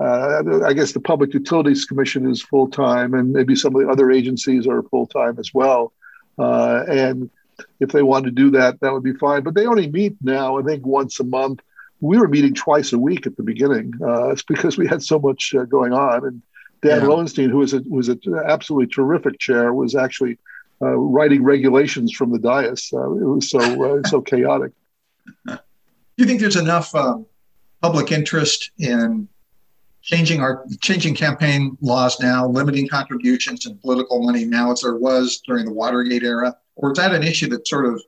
uh, 0.00 0.42
I 0.64 0.72
guess 0.72 0.92
the 0.92 1.00
Public 1.00 1.34
Utilities 1.34 1.84
Commission 1.84 2.30
is 2.30 2.40
full 2.40 2.68
time, 2.68 3.14
and 3.14 3.32
maybe 3.32 3.56
some 3.56 3.74
of 3.74 3.82
the 3.82 3.88
other 3.88 4.10
agencies 4.10 4.66
are 4.66 4.82
full 4.84 5.06
time 5.06 5.38
as 5.38 5.52
well. 5.52 5.92
Uh, 6.38 6.84
and 6.88 7.30
if 7.80 7.90
they 7.90 8.02
wanted 8.02 8.36
to 8.36 8.42
do 8.42 8.50
that, 8.52 8.80
that 8.80 8.92
would 8.92 9.02
be 9.02 9.14
fine. 9.14 9.42
But 9.42 9.54
they 9.54 9.66
only 9.66 9.90
meet 9.90 10.16
now, 10.22 10.58
I 10.58 10.62
think, 10.62 10.86
once 10.86 11.18
a 11.18 11.24
month. 11.24 11.60
We 12.00 12.16
were 12.16 12.28
meeting 12.28 12.54
twice 12.54 12.92
a 12.92 12.98
week 12.98 13.26
at 13.26 13.36
the 13.36 13.42
beginning. 13.42 13.92
Uh, 14.00 14.30
it's 14.30 14.42
because 14.48 14.78
we 14.78 14.86
had 14.86 15.02
so 15.02 15.18
much 15.18 15.52
going 15.68 15.92
on. 15.92 16.24
And 16.24 16.42
Dan 16.80 17.00
yeah. 17.00 17.06
Lowenstein, 17.06 17.50
who 17.50 17.58
was 17.58 17.74
a 17.74 17.82
was 17.88 18.08
an 18.08 18.20
absolutely 18.46 18.86
terrific 18.86 19.38
chair, 19.40 19.74
was 19.74 19.96
actually 19.96 20.38
uh, 20.80 20.96
writing 20.96 21.42
regulations 21.42 22.12
from 22.12 22.30
the 22.30 22.38
dais. 22.38 22.90
Uh, 22.92 23.12
it 23.12 23.24
was 23.24 23.50
so 23.50 23.98
uh, 23.98 24.08
so 24.08 24.20
chaotic. 24.20 24.72
Do 25.46 25.58
you 26.16 26.24
think 26.24 26.40
there's 26.40 26.56
enough 26.56 26.94
um, 26.94 27.26
public 27.80 28.12
interest 28.12 28.70
in 28.78 29.28
changing 30.02 30.40
our 30.40 30.64
changing 30.80 31.14
campaign 31.14 31.76
laws 31.80 32.20
now, 32.20 32.46
limiting 32.48 32.88
contributions 32.88 33.66
and 33.66 33.80
political 33.80 34.22
money 34.22 34.44
now 34.44 34.72
as 34.72 34.80
there 34.80 34.96
was 34.96 35.40
during 35.46 35.64
the 35.64 35.72
Watergate 35.72 36.22
era, 36.22 36.56
or 36.76 36.92
is 36.92 36.98
that 36.98 37.14
an 37.14 37.22
issue 37.22 37.48
that 37.48 37.66
sort 37.66 37.86
of 37.86 38.02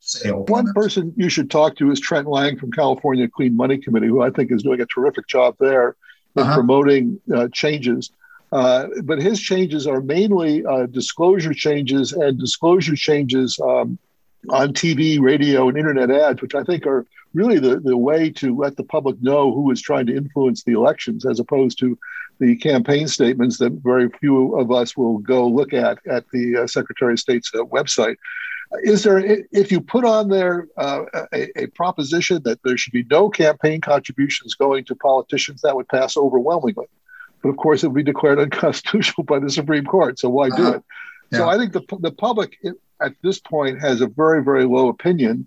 sailed? 0.00 0.48
One 0.50 0.72
person 0.74 1.12
you 1.16 1.28
should 1.28 1.50
talk 1.50 1.76
to 1.76 1.90
is 1.90 1.98
Trent 1.98 2.28
Lang 2.28 2.58
from 2.58 2.70
California 2.72 3.28
Clean 3.28 3.54
Money 3.54 3.78
Committee, 3.78 4.06
who 4.06 4.22
I 4.22 4.30
think 4.30 4.52
is 4.52 4.62
doing 4.62 4.80
a 4.80 4.86
terrific 4.86 5.26
job 5.26 5.56
there 5.58 5.96
in 6.36 6.42
uh-huh. 6.42 6.54
promoting 6.54 7.20
uh, 7.34 7.48
changes. 7.52 8.12
Uh, 8.52 8.88
but 9.04 9.20
his 9.20 9.40
changes 9.40 9.86
are 9.86 10.00
mainly 10.00 10.64
uh, 10.66 10.86
disclosure 10.86 11.54
changes 11.54 12.12
and 12.12 12.38
disclosure 12.38 12.96
changes 12.96 13.58
um, 13.60 13.98
on 14.48 14.72
TV, 14.72 15.20
radio, 15.20 15.68
and 15.68 15.78
internet 15.78 16.10
ads, 16.10 16.42
which 16.42 16.54
I 16.54 16.64
think 16.64 16.86
are 16.86 17.06
really 17.32 17.60
the, 17.60 17.78
the 17.78 17.96
way 17.96 18.30
to 18.30 18.56
let 18.56 18.76
the 18.76 18.84
public 18.84 19.22
know 19.22 19.52
who 19.52 19.70
is 19.70 19.80
trying 19.80 20.06
to 20.06 20.16
influence 20.16 20.64
the 20.64 20.72
elections, 20.72 21.24
as 21.24 21.38
opposed 21.38 21.78
to 21.78 21.96
the 22.40 22.56
campaign 22.56 23.06
statements 23.06 23.58
that 23.58 23.72
very 23.84 24.08
few 24.18 24.58
of 24.58 24.72
us 24.72 24.96
will 24.96 25.18
go 25.18 25.46
look 25.46 25.72
at 25.72 25.98
at 26.06 26.24
the 26.32 26.56
uh, 26.56 26.66
Secretary 26.66 27.12
of 27.12 27.20
State's 27.20 27.52
uh, 27.54 27.58
website. 27.58 28.16
Is 28.82 29.02
there, 29.02 29.18
if 29.52 29.70
you 29.70 29.80
put 29.80 30.04
on 30.04 30.28
there 30.28 30.68
uh, 30.76 31.02
a, 31.32 31.62
a 31.64 31.66
proposition 31.68 32.40
that 32.44 32.60
there 32.64 32.76
should 32.76 32.92
be 32.92 33.04
no 33.10 33.28
campaign 33.28 33.80
contributions 33.80 34.54
going 34.54 34.84
to 34.86 34.94
politicians, 34.94 35.60
that 35.62 35.74
would 35.74 35.88
pass 35.88 36.16
overwhelmingly. 36.16 36.86
But 37.42 37.50
of 37.50 37.56
course, 37.56 37.82
it 37.82 37.88
would 37.88 37.94
be 37.94 38.02
declared 38.02 38.38
unconstitutional 38.46 39.24
by 39.24 39.38
the 39.38 39.50
Supreme 39.50 39.84
Court. 39.84 40.18
So 40.18 40.28
why 40.28 40.48
do 40.48 40.62
uh-huh. 40.62 40.72
it? 40.76 40.82
Yeah. 41.30 41.38
So 41.38 41.48
I 41.48 41.56
think 41.56 41.72
the, 41.72 41.82
the 42.00 42.10
public 42.10 42.58
at 43.00 43.14
this 43.22 43.38
point 43.38 43.80
has 43.80 44.00
a 44.00 44.06
very, 44.06 44.42
very 44.42 44.64
low 44.64 44.88
opinion 44.88 45.46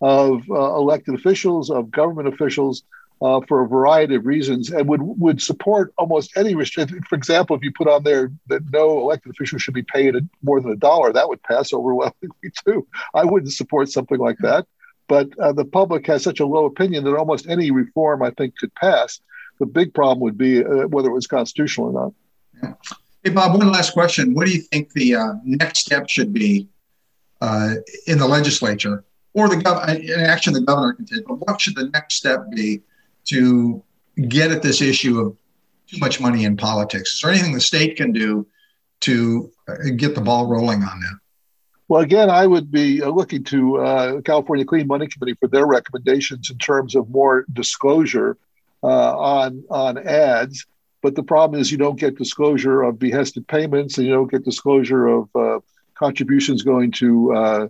of 0.00 0.48
uh, 0.50 0.54
elected 0.54 1.14
officials, 1.14 1.70
of 1.70 1.90
government 1.90 2.28
officials, 2.28 2.82
uh, 3.22 3.40
for 3.48 3.62
a 3.62 3.68
variety 3.68 4.16
of 4.16 4.26
reasons, 4.26 4.70
and 4.70 4.88
would 4.88 5.00
would 5.02 5.40
support 5.40 5.94
almost 5.96 6.36
any 6.36 6.54
restriction. 6.54 7.00
For 7.08 7.14
example, 7.14 7.56
if 7.56 7.62
you 7.62 7.72
put 7.72 7.88
on 7.88 8.02
there 8.02 8.30
that 8.48 8.62
no 8.70 8.98
elected 9.00 9.30
official 9.30 9.58
should 9.58 9.74
be 9.74 9.82
paid 9.82 10.14
more 10.42 10.60
than 10.60 10.72
a 10.72 10.76
dollar, 10.76 11.12
that 11.12 11.28
would 11.28 11.42
pass 11.42 11.72
overwhelmingly 11.72 12.50
too. 12.66 12.86
I 13.14 13.24
wouldn't 13.24 13.52
support 13.52 13.88
something 13.88 14.18
like 14.18 14.38
that. 14.38 14.66
But 15.06 15.38
uh, 15.38 15.52
the 15.52 15.64
public 15.64 16.06
has 16.06 16.22
such 16.22 16.40
a 16.40 16.46
low 16.46 16.64
opinion 16.64 17.04
that 17.04 17.16
almost 17.16 17.46
any 17.48 17.70
reform, 17.70 18.22
I 18.22 18.30
think, 18.30 18.58
could 18.58 18.74
pass. 18.74 19.20
The 19.58 19.66
big 19.66 19.94
problem 19.94 20.20
would 20.20 20.38
be 20.38 20.64
uh, 20.64 20.88
whether 20.88 21.08
it 21.08 21.14
was 21.14 21.26
constitutional 21.26 21.96
or 21.96 22.12
not. 22.60 22.76
Hey, 23.22 23.30
Bob, 23.30 23.56
one 23.56 23.72
last 23.72 23.92
question. 23.92 24.34
What 24.34 24.46
do 24.46 24.52
you 24.52 24.60
think 24.60 24.92
the 24.92 25.14
uh, 25.14 25.32
next 25.44 25.80
step 25.80 26.08
should 26.08 26.32
be 26.32 26.68
uh, 27.40 27.76
in 28.06 28.18
the 28.18 28.26
legislature 28.26 29.04
or 29.32 29.48
the 29.48 29.56
gov- 29.56 29.88
an 29.88 30.20
action 30.20 30.52
the 30.52 30.60
governor 30.60 30.92
can 30.92 31.06
take? 31.06 31.26
But 31.26 31.36
what 31.36 31.60
should 31.60 31.74
the 31.74 31.88
next 31.88 32.16
step 32.16 32.50
be 32.54 32.82
to 33.26 33.82
get 34.28 34.50
at 34.50 34.62
this 34.62 34.82
issue 34.82 35.20
of 35.20 35.36
too 35.86 35.98
much 35.98 36.20
money 36.20 36.44
in 36.44 36.56
politics? 36.56 37.14
Is 37.14 37.20
there 37.20 37.30
anything 37.30 37.54
the 37.54 37.60
state 37.60 37.96
can 37.96 38.12
do 38.12 38.46
to 39.00 39.50
uh, 39.68 39.74
get 39.96 40.14
the 40.14 40.20
ball 40.20 40.46
rolling 40.46 40.82
on 40.82 41.00
that? 41.00 41.18
Well, 41.88 42.00
again, 42.00 42.30
I 42.30 42.46
would 42.46 42.70
be 42.70 43.02
uh, 43.02 43.10
looking 43.10 43.44
to 43.44 43.78
uh, 43.78 44.20
California 44.22 44.64
Clean 44.64 44.86
Money 44.86 45.06
Committee 45.06 45.36
for 45.38 45.48
their 45.48 45.66
recommendations 45.66 46.50
in 46.50 46.58
terms 46.58 46.94
of 46.94 47.10
more 47.10 47.44
disclosure 47.52 48.38
on 48.88 49.64
on 49.70 49.98
ads. 49.98 50.66
But 51.02 51.14
the 51.16 51.22
problem 51.22 51.60
is 51.60 51.70
you 51.70 51.78
don't 51.78 51.98
get 51.98 52.16
disclosure 52.16 52.82
of 52.82 52.98
behested 52.98 53.46
payments, 53.46 53.98
and 53.98 54.06
you 54.06 54.12
don't 54.12 54.30
get 54.30 54.44
disclosure 54.44 55.06
of 55.06 55.28
uh, 55.34 55.60
contributions 55.94 56.62
going 56.62 56.90
to 56.92 57.34
uh, 57.34 57.68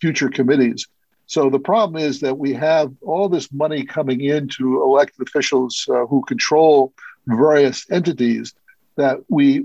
future 0.00 0.28
committees. 0.28 0.86
So 1.26 1.50
the 1.50 1.58
problem 1.58 2.00
is 2.00 2.20
that 2.20 2.38
we 2.38 2.52
have 2.52 2.92
all 3.02 3.28
this 3.28 3.52
money 3.52 3.84
coming 3.84 4.20
into 4.20 4.80
elected 4.82 5.26
officials 5.26 5.84
uh, 5.90 6.06
who 6.06 6.22
control 6.24 6.92
various 7.26 7.84
entities 7.90 8.54
that 8.94 9.18
we 9.28 9.64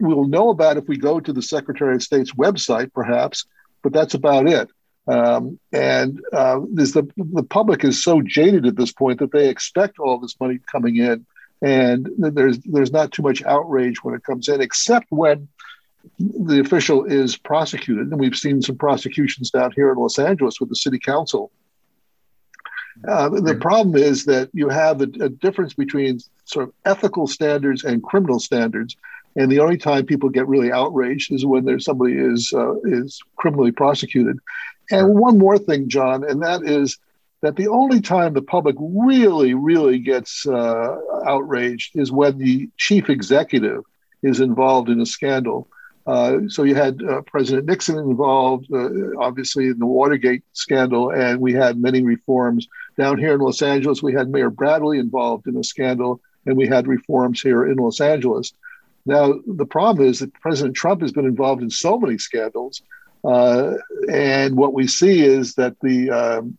will 0.00 0.26
know 0.26 0.48
about 0.48 0.78
if 0.78 0.88
we 0.88 0.96
go 0.96 1.20
to 1.20 1.32
the 1.32 1.42
Secretary 1.42 1.94
of 1.94 2.02
State's 2.02 2.32
website, 2.32 2.92
perhaps, 2.92 3.44
but 3.82 3.92
that's 3.92 4.14
about 4.14 4.48
it. 4.48 4.70
Um, 5.08 5.58
and 5.72 6.20
uh, 6.32 6.60
the, 6.60 7.08
the 7.16 7.42
public 7.44 7.84
is 7.84 8.02
so 8.02 8.22
jaded 8.22 8.66
at 8.66 8.76
this 8.76 8.92
point 8.92 9.20
that 9.20 9.32
they 9.32 9.48
expect 9.48 9.98
all 9.98 10.18
this 10.18 10.38
money 10.40 10.58
coming 10.70 10.96
in, 10.96 11.24
and 11.62 12.08
there's 12.18 12.58
there's 12.58 12.92
not 12.92 13.12
too 13.12 13.22
much 13.22 13.42
outrage 13.44 14.02
when 14.02 14.14
it 14.14 14.24
comes 14.24 14.48
in, 14.48 14.60
except 14.60 15.06
when 15.10 15.48
the 16.18 16.60
official 16.60 17.04
is 17.04 17.36
prosecuted. 17.36 18.08
And 18.08 18.18
we've 18.18 18.36
seen 18.36 18.62
some 18.62 18.76
prosecutions 18.76 19.50
down 19.50 19.72
here 19.72 19.92
in 19.92 19.98
Los 19.98 20.18
Angeles 20.18 20.60
with 20.60 20.68
the 20.68 20.76
city 20.76 20.98
council. 20.98 21.50
Uh, 23.06 23.28
the 23.28 23.54
problem 23.54 23.94
is 23.94 24.24
that 24.24 24.48
you 24.52 24.68
have 24.68 25.00
a, 25.00 25.08
a 25.20 25.28
difference 25.28 25.74
between 25.74 26.18
sort 26.46 26.68
of 26.68 26.74
ethical 26.84 27.26
standards 27.26 27.84
and 27.84 28.02
criminal 28.02 28.40
standards. 28.40 28.96
And 29.36 29.52
the 29.52 29.60
only 29.60 29.76
time 29.76 30.06
people 30.06 30.30
get 30.30 30.48
really 30.48 30.72
outraged 30.72 31.30
is 31.30 31.44
when 31.44 31.66
there's 31.66 31.84
somebody 31.84 32.14
is 32.16 32.52
uh, 32.54 32.76
is 32.84 33.20
criminally 33.36 33.70
prosecuted. 33.70 34.38
And 34.90 35.14
one 35.14 35.38
more 35.38 35.58
thing, 35.58 35.88
John, 35.88 36.24
and 36.24 36.42
that 36.42 36.62
is 36.62 36.98
that 37.42 37.56
the 37.56 37.68
only 37.68 38.00
time 38.00 38.32
the 38.32 38.42
public 38.42 38.76
really, 38.78 39.54
really 39.54 39.98
gets 39.98 40.46
uh, 40.46 40.96
outraged 41.26 41.96
is 41.96 42.10
when 42.10 42.38
the 42.38 42.68
chief 42.76 43.10
executive 43.10 43.82
is 44.22 44.40
involved 44.40 44.88
in 44.88 45.00
a 45.00 45.06
scandal. 45.06 45.68
Uh, 46.06 46.38
so 46.48 46.62
you 46.62 46.74
had 46.74 47.02
uh, 47.02 47.20
President 47.22 47.66
Nixon 47.66 47.98
involved, 47.98 48.72
uh, 48.72 49.18
obviously, 49.18 49.66
in 49.66 49.78
the 49.78 49.86
Watergate 49.86 50.44
scandal, 50.52 51.10
and 51.10 51.40
we 51.40 51.52
had 51.52 51.80
many 51.80 52.02
reforms. 52.02 52.68
Down 52.96 53.18
here 53.18 53.34
in 53.34 53.40
Los 53.40 53.60
Angeles, 53.60 54.02
we 54.02 54.12
had 54.12 54.28
Mayor 54.28 54.50
Bradley 54.50 54.98
involved 54.98 55.48
in 55.48 55.56
a 55.56 55.64
scandal, 55.64 56.20
and 56.46 56.56
we 56.56 56.66
had 56.66 56.86
reforms 56.86 57.40
here 57.42 57.66
in 57.66 57.76
Los 57.76 58.00
Angeles. 58.00 58.52
Now, 59.04 59.34
the 59.46 59.66
problem 59.66 60.06
is 60.06 60.20
that 60.20 60.32
President 60.34 60.76
Trump 60.76 61.00
has 61.00 61.12
been 61.12 61.26
involved 61.26 61.62
in 61.62 61.70
so 61.70 61.98
many 61.98 62.18
scandals. 62.18 62.82
Uh, 63.26 63.74
and 64.08 64.56
what 64.56 64.72
we 64.72 64.86
see 64.86 65.24
is 65.24 65.54
that 65.54 65.74
the 65.80 66.10
um, 66.10 66.56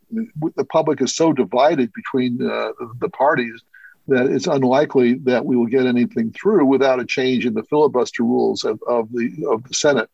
the 0.54 0.64
public 0.64 1.00
is 1.00 1.16
so 1.16 1.32
divided 1.32 1.90
between 1.94 2.42
uh, 2.42 2.72
the 3.00 3.08
parties 3.08 3.62
that 4.08 4.26
it's 4.26 4.46
unlikely 4.46 5.14
that 5.14 5.44
we 5.46 5.56
will 5.56 5.66
get 5.66 5.86
anything 5.86 6.30
through 6.32 6.66
without 6.66 7.00
a 7.00 7.06
change 7.06 7.46
in 7.46 7.54
the 7.54 7.62
filibuster 7.64 8.22
rules 8.22 8.64
of, 8.64 8.82
of 8.86 9.10
the 9.12 9.46
of 9.50 9.62
the 9.64 9.72
Senate. 9.72 10.10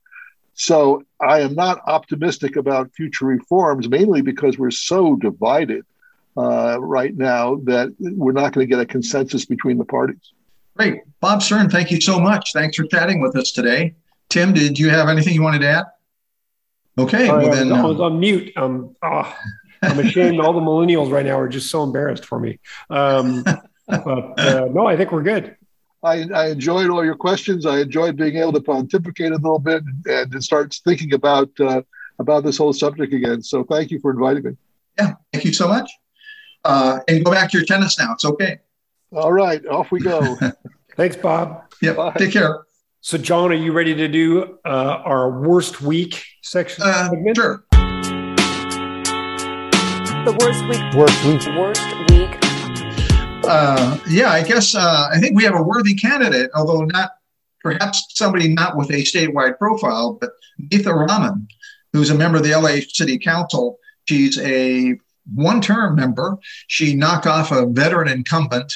So 0.55 1.03
I 1.21 1.41
am 1.41 1.55
not 1.57 1.83
optimistic 1.89 2.55
about 2.55 2.93
future 2.95 3.27
reforms, 3.27 3.89
mainly 3.89 4.23
because 4.23 4.57
we're 4.57 4.71
so 4.71 5.17
divided 5.17 5.85
uh, 6.37 6.79
right 6.81 7.17
now 7.17 7.57
that 7.65 7.93
we're 7.99 8.33
not 8.33 8.53
going 8.53 8.65
to 8.65 8.71
get 8.71 8.79
a 8.81 8.87
consensus 8.87 9.45
between 9.45 9.79
the 9.79 9.85
parties. 9.85 10.33
Great, 10.77 11.01
Bob 11.21 11.43
Stern, 11.43 11.69
thank 11.69 11.91
you 11.91 12.01
so 12.01 12.21
much. 12.21 12.53
Thanks 12.53 12.77
for 12.77 12.85
chatting 12.85 13.21
with 13.21 13.35
us 13.35 13.51
today. 13.51 13.95
Tim, 14.29 14.53
did 14.53 14.79
you 14.79 14.91
have 14.91 15.09
anything 15.09 15.35
you 15.35 15.43
wanted 15.43 15.61
to 15.63 15.69
add? 15.69 15.85
Okay, 16.99 17.29
well 17.29 17.51
then 17.51 17.73
I 17.73 17.85
was 17.85 18.01
on 18.01 18.21
mute. 18.21 18.53
Um, 18.57 18.95
oh, 19.03 19.37
I'm 19.83 19.99
ashamed. 19.99 20.41
All 20.41 20.53
the 20.53 20.61
millennials 20.61 21.11
right 21.11 21.27
now 21.27 21.39
are 21.39 21.49
just 21.49 21.71
so 21.71 21.83
embarrassed 21.83 22.25
for 22.25 22.39
me. 22.39 22.59
Um, 22.91 23.43
but 23.87 24.39
uh, 24.39 24.69
no, 24.73 24.87
I 24.87 24.97
think 24.97 25.11
we're 25.11 25.23
good. 25.23 25.57
I, 26.03 26.29
I, 26.35 26.49
enjoyed 26.51 26.91
all 26.91 27.03
your 27.03 27.15
questions. 27.15 27.65
I 27.65 27.81
enjoyed 27.81 28.17
being 28.17 28.37
able 28.37 28.53
to 28.53 28.61
pontificate 28.61 29.33
a 29.33 29.37
little 29.37 29.59
bit 29.59 29.83
and, 30.07 30.35
and 30.35 30.45
start 30.45 30.77
thinking 30.85 31.15
about 31.15 31.49
uh, 31.59 31.83
about 32.19 32.45
this 32.45 32.59
whole 32.59 32.73
subject 32.73 33.13
again. 33.13 33.43
So 33.43 33.65
thank 33.65 33.91
you 33.91 33.99
for 34.01 34.11
inviting 34.11 34.45
me. 34.45 34.57
Yeah, 34.99 35.15
thank 35.33 35.45
you 35.45 35.53
so 35.53 35.67
much. 35.67 35.91
Uh, 36.65 37.01
and 37.09 37.25
go 37.25 37.31
back 37.33 37.51
to 37.51 37.59
your 37.59 37.67
tennis 37.67 37.99
now. 37.99 38.13
It's 38.13 38.25
okay. 38.25 38.59
All 39.13 39.33
right, 39.33 39.65
off 39.67 39.91
we 39.91 40.01
go. 40.01 40.37
Thanks, 40.97 41.17
Bob. 41.17 41.65
Yep. 41.83 42.17
Take 42.17 42.33
care. 42.33 42.65
So, 43.07 43.19
John, 43.19 43.53
are 43.53 43.55
you 43.55 43.73
ready 43.73 43.95
to 43.95 44.09
do 44.09 44.59
uh, 44.65 45.03
our 45.05 45.43
worst 45.43 45.83
week 45.83 46.25
section? 46.43 46.85
Uh, 46.85 47.11
sure. 47.35 47.63
The 50.25 50.35
worst 50.41 50.65
week. 50.71 50.95
Worst 50.95 51.23
week. 51.27 51.47
Worst 51.55 51.83
week 52.11 52.45
uh, 53.47 53.99
yeah, 54.09 54.31
I 54.31 54.43
guess 54.43 54.75
uh, 54.75 55.11
I 55.13 55.21
think 55.21 55.37
we 55.37 55.45
have 55.45 55.55
a 55.55 55.63
worthy 55.63 55.95
candidate, 55.95 56.51
although 56.55 56.87
not 56.87 57.11
perhaps 57.61 58.03
somebody 58.15 58.49
not 58.49 58.75
with 58.75 58.89
a 58.89 59.03
statewide 59.03 59.59
profile, 59.59 60.17
but 60.19 60.31
Nithya 60.59 61.07
Raman, 61.07 61.47
who's 61.93 62.09
a 62.09 62.15
member 62.15 62.39
of 62.39 62.45
the 62.45 62.59
LA 62.59 62.77
City 62.89 63.19
Council. 63.19 63.79
She's 64.07 64.39
a 64.39 64.99
one 65.33 65.61
term 65.61 65.97
member. 65.97 66.37
She 66.67 66.95
knocked 66.95 67.27
off 67.27 67.53
a 67.53 67.67
veteran 67.67 68.09
incumbent, 68.09 68.73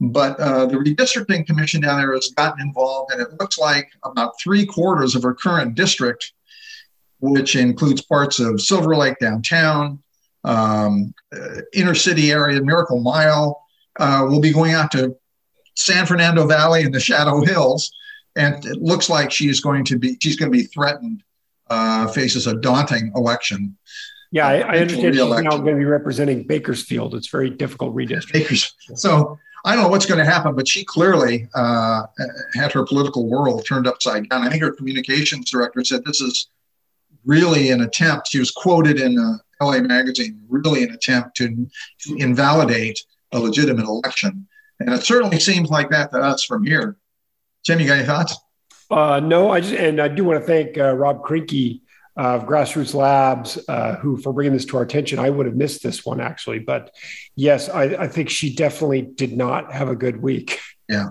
but 0.00 0.38
uh, 0.40 0.66
the 0.66 0.76
redistricting 0.76 1.46
commission 1.46 1.80
down 1.80 2.00
there 2.00 2.14
has 2.14 2.32
gotten 2.36 2.60
involved, 2.60 3.12
and 3.12 3.20
it 3.20 3.28
looks 3.40 3.58
like 3.58 3.88
about 4.04 4.40
three 4.40 4.66
quarters 4.66 5.14
of 5.14 5.22
her 5.22 5.34
current 5.34 5.74
district, 5.74 6.32
which 7.20 7.56
includes 7.56 8.02
parts 8.02 8.40
of 8.40 8.60
Silver 8.60 8.96
Lake 8.96 9.18
downtown, 9.20 10.02
um, 10.44 11.14
uh, 11.32 11.60
inner 11.72 11.94
city 11.94 12.32
area, 12.32 12.60
Miracle 12.60 13.00
Mile, 13.00 13.62
uh, 13.98 14.26
will 14.28 14.40
be 14.40 14.52
going 14.52 14.72
out 14.72 14.90
to 14.92 15.16
San 15.76 16.06
Fernando 16.06 16.46
Valley 16.46 16.82
and 16.82 16.94
the 16.94 17.00
Shadow 17.00 17.40
Hills, 17.44 17.90
and 18.36 18.64
it 18.64 18.82
looks 18.82 19.08
like 19.08 19.30
she's 19.30 19.60
going 19.60 19.84
to 19.84 19.98
be 19.98 20.16
she's 20.20 20.36
going 20.36 20.50
to 20.50 20.56
be 20.56 20.64
threatened, 20.64 21.22
uh, 21.70 22.08
faces 22.08 22.46
a 22.46 22.54
daunting 22.54 23.12
election. 23.14 23.76
Yeah, 24.34 24.48
I, 24.48 24.54
I 24.58 24.78
understand 24.78 25.14
she's 25.14 25.24
now 25.24 25.58
going 25.58 25.64
to 25.64 25.74
be 25.76 25.84
representing 25.84 26.42
Bakersfield. 26.42 27.14
It's 27.14 27.28
very 27.28 27.50
difficult 27.50 27.94
redistricting. 27.94 28.68
So 28.96 29.38
I 29.64 29.76
don't 29.76 29.84
know 29.84 29.88
what's 29.88 30.06
going 30.06 30.18
to 30.18 30.24
happen, 30.24 30.56
but 30.56 30.66
she 30.66 30.84
clearly 30.84 31.48
uh, 31.54 32.02
had 32.52 32.72
her 32.72 32.84
political 32.84 33.28
world 33.28 33.64
turned 33.64 33.86
upside 33.86 34.28
down. 34.28 34.42
I 34.42 34.50
think 34.50 34.60
her 34.64 34.72
communications 34.72 35.48
director 35.48 35.84
said 35.84 36.04
this 36.04 36.20
is 36.20 36.48
really 37.24 37.70
an 37.70 37.82
attempt. 37.82 38.26
She 38.26 38.40
was 38.40 38.50
quoted 38.50 38.98
in 38.98 39.20
uh, 39.20 39.36
LA 39.64 39.78
Magazine, 39.82 40.42
really 40.48 40.82
an 40.82 40.90
attempt 40.90 41.36
to, 41.36 41.68
to 42.00 42.16
invalidate 42.16 42.98
a 43.30 43.38
legitimate 43.38 43.84
election. 43.84 44.48
And 44.80 44.92
it 44.92 45.04
certainly 45.04 45.38
seems 45.38 45.70
like 45.70 45.90
that 45.90 46.10
to 46.10 46.18
us 46.18 46.42
from 46.42 46.66
here. 46.66 46.96
Jim, 47.64 47.78
you 47.78 47.86
got 47.86 47.98
any 47.98 48.06
thoughts? 48.06 48.36
Uh, 48.90 49.20
no, 49.20 49.52
I 49.52 49.60
just, 49.60 49.74
and 49.74 50.00
I 50.00 50.08
do 50.08 50.24
want 50.24 50.40
to 50.40 50.44
thank 50.44 50.76
uh, 50.76 50.92
Rob 50.96 51.22
Krinke 51.22 51.82
of 52.16 52.44
Grassroots 52.46 52.94
Labs, 52.94 53.58
uh, 53.68 53.96
who 53.96 54.16
for 54.16 54.32
bringing 54.32 54.52
this 54.52 54.64
to 54.66 54.76
our 54.76 54.82
attention. 54.82 55.18
I 55.18 55.30
would 55.30 55.46
have 55.46 55.56
missed 55.56 55.82
this 55.82 56.04
one 56.04 56.20
actually, 56.20 56.60
but 56.60 56.94
yes, 57.34 57.68
I, 57.68 57.84
I 57.84 58.08
think 58.08 58.30
she 58.30 58.54
definitely 58.54 59.02
did 59.02 59.36
not 59.36 59.72
have 59.72 59.88
a 59.88 59.96
good 59.96 60.22
week. 60.22 60.60
Yeah. 60.88 61.08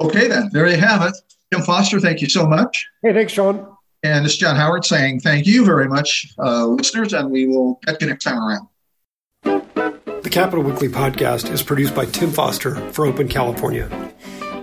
Okay, 0.00 0.28
then 0.28 0.50
there 0.52 0.68
you 0.68 0.76
have 0.76 1.02
it. 1.02 1.14
Tim 1.52 1.62
Foster, 1.62 2.00
thank 2.00 2.20
you 2.20 2.28
so 2.28 2.46
much. 2.46 2.86
Hey, 3.02 3.12
thanks, 3.12 3.32
Sean. 3.32 3.76
And 4.02 4.24
it's 4.24 4.36
John 4.36 4.56
Howard 4.56 4.84
saying 4.84 5.20
thank 5.20 5.46
you 5.46 5.64
very 5.64 5.88
much, 5.88 6.26
uh, 6.38 6.66
listeners, 6.66 7.12
and 7.12 7.30
we 7.30 7.46
will 7.46 7.76
catch 7.86 8.00
you 8.00 8.08
next 8.08 8.24
time 8.24 8.38
around. 8.38 8.68
The 10.22 10.30
Capitol 10.30 10.64
Weekly 10.64 10.88
podcast 10.88 11.50
is 11.50 11.62
produced 11.62 11.94
by 11.94 12.06
Tim 12.06 12.30
Foster 12.30 12.74
for 12.92 13.06
Open 13.06 13.28
California. 13.28 13.88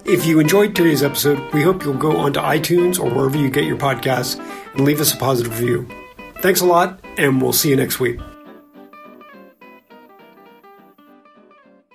If 0.06 0.25
you 0.25 0.39
enjoyed 0.39 0.75
today's 0.75 1.01
episode, 1.01 1.39
we 1.53 1.62
hope 1.62 1.84
you'll 1.84 1.93
go 1.93 2.17
onto 2.17 2.39
iTunes 2.39 2.99
or 2.99 3.10
wherever 3.10 3.38
you 3.38 3.49
get 3.49 3.63
your 3.63 3.77
podcasts 3.77 4.38
and 4.38 4.62
leave 4.75 4.99
us 4.99 5.13
a 5.13 5.17
positive 5.17 5.59
review. 5.59 5.88
Thanks 6.41 6.62
a 6.62 6.65
lot, 6.65 6.99
and 7.17 7.41
we'll 7.41 7.53
see 7.53 7.69
you 7.69 7.75
next 7.75 7.99
week. 7.99 8.19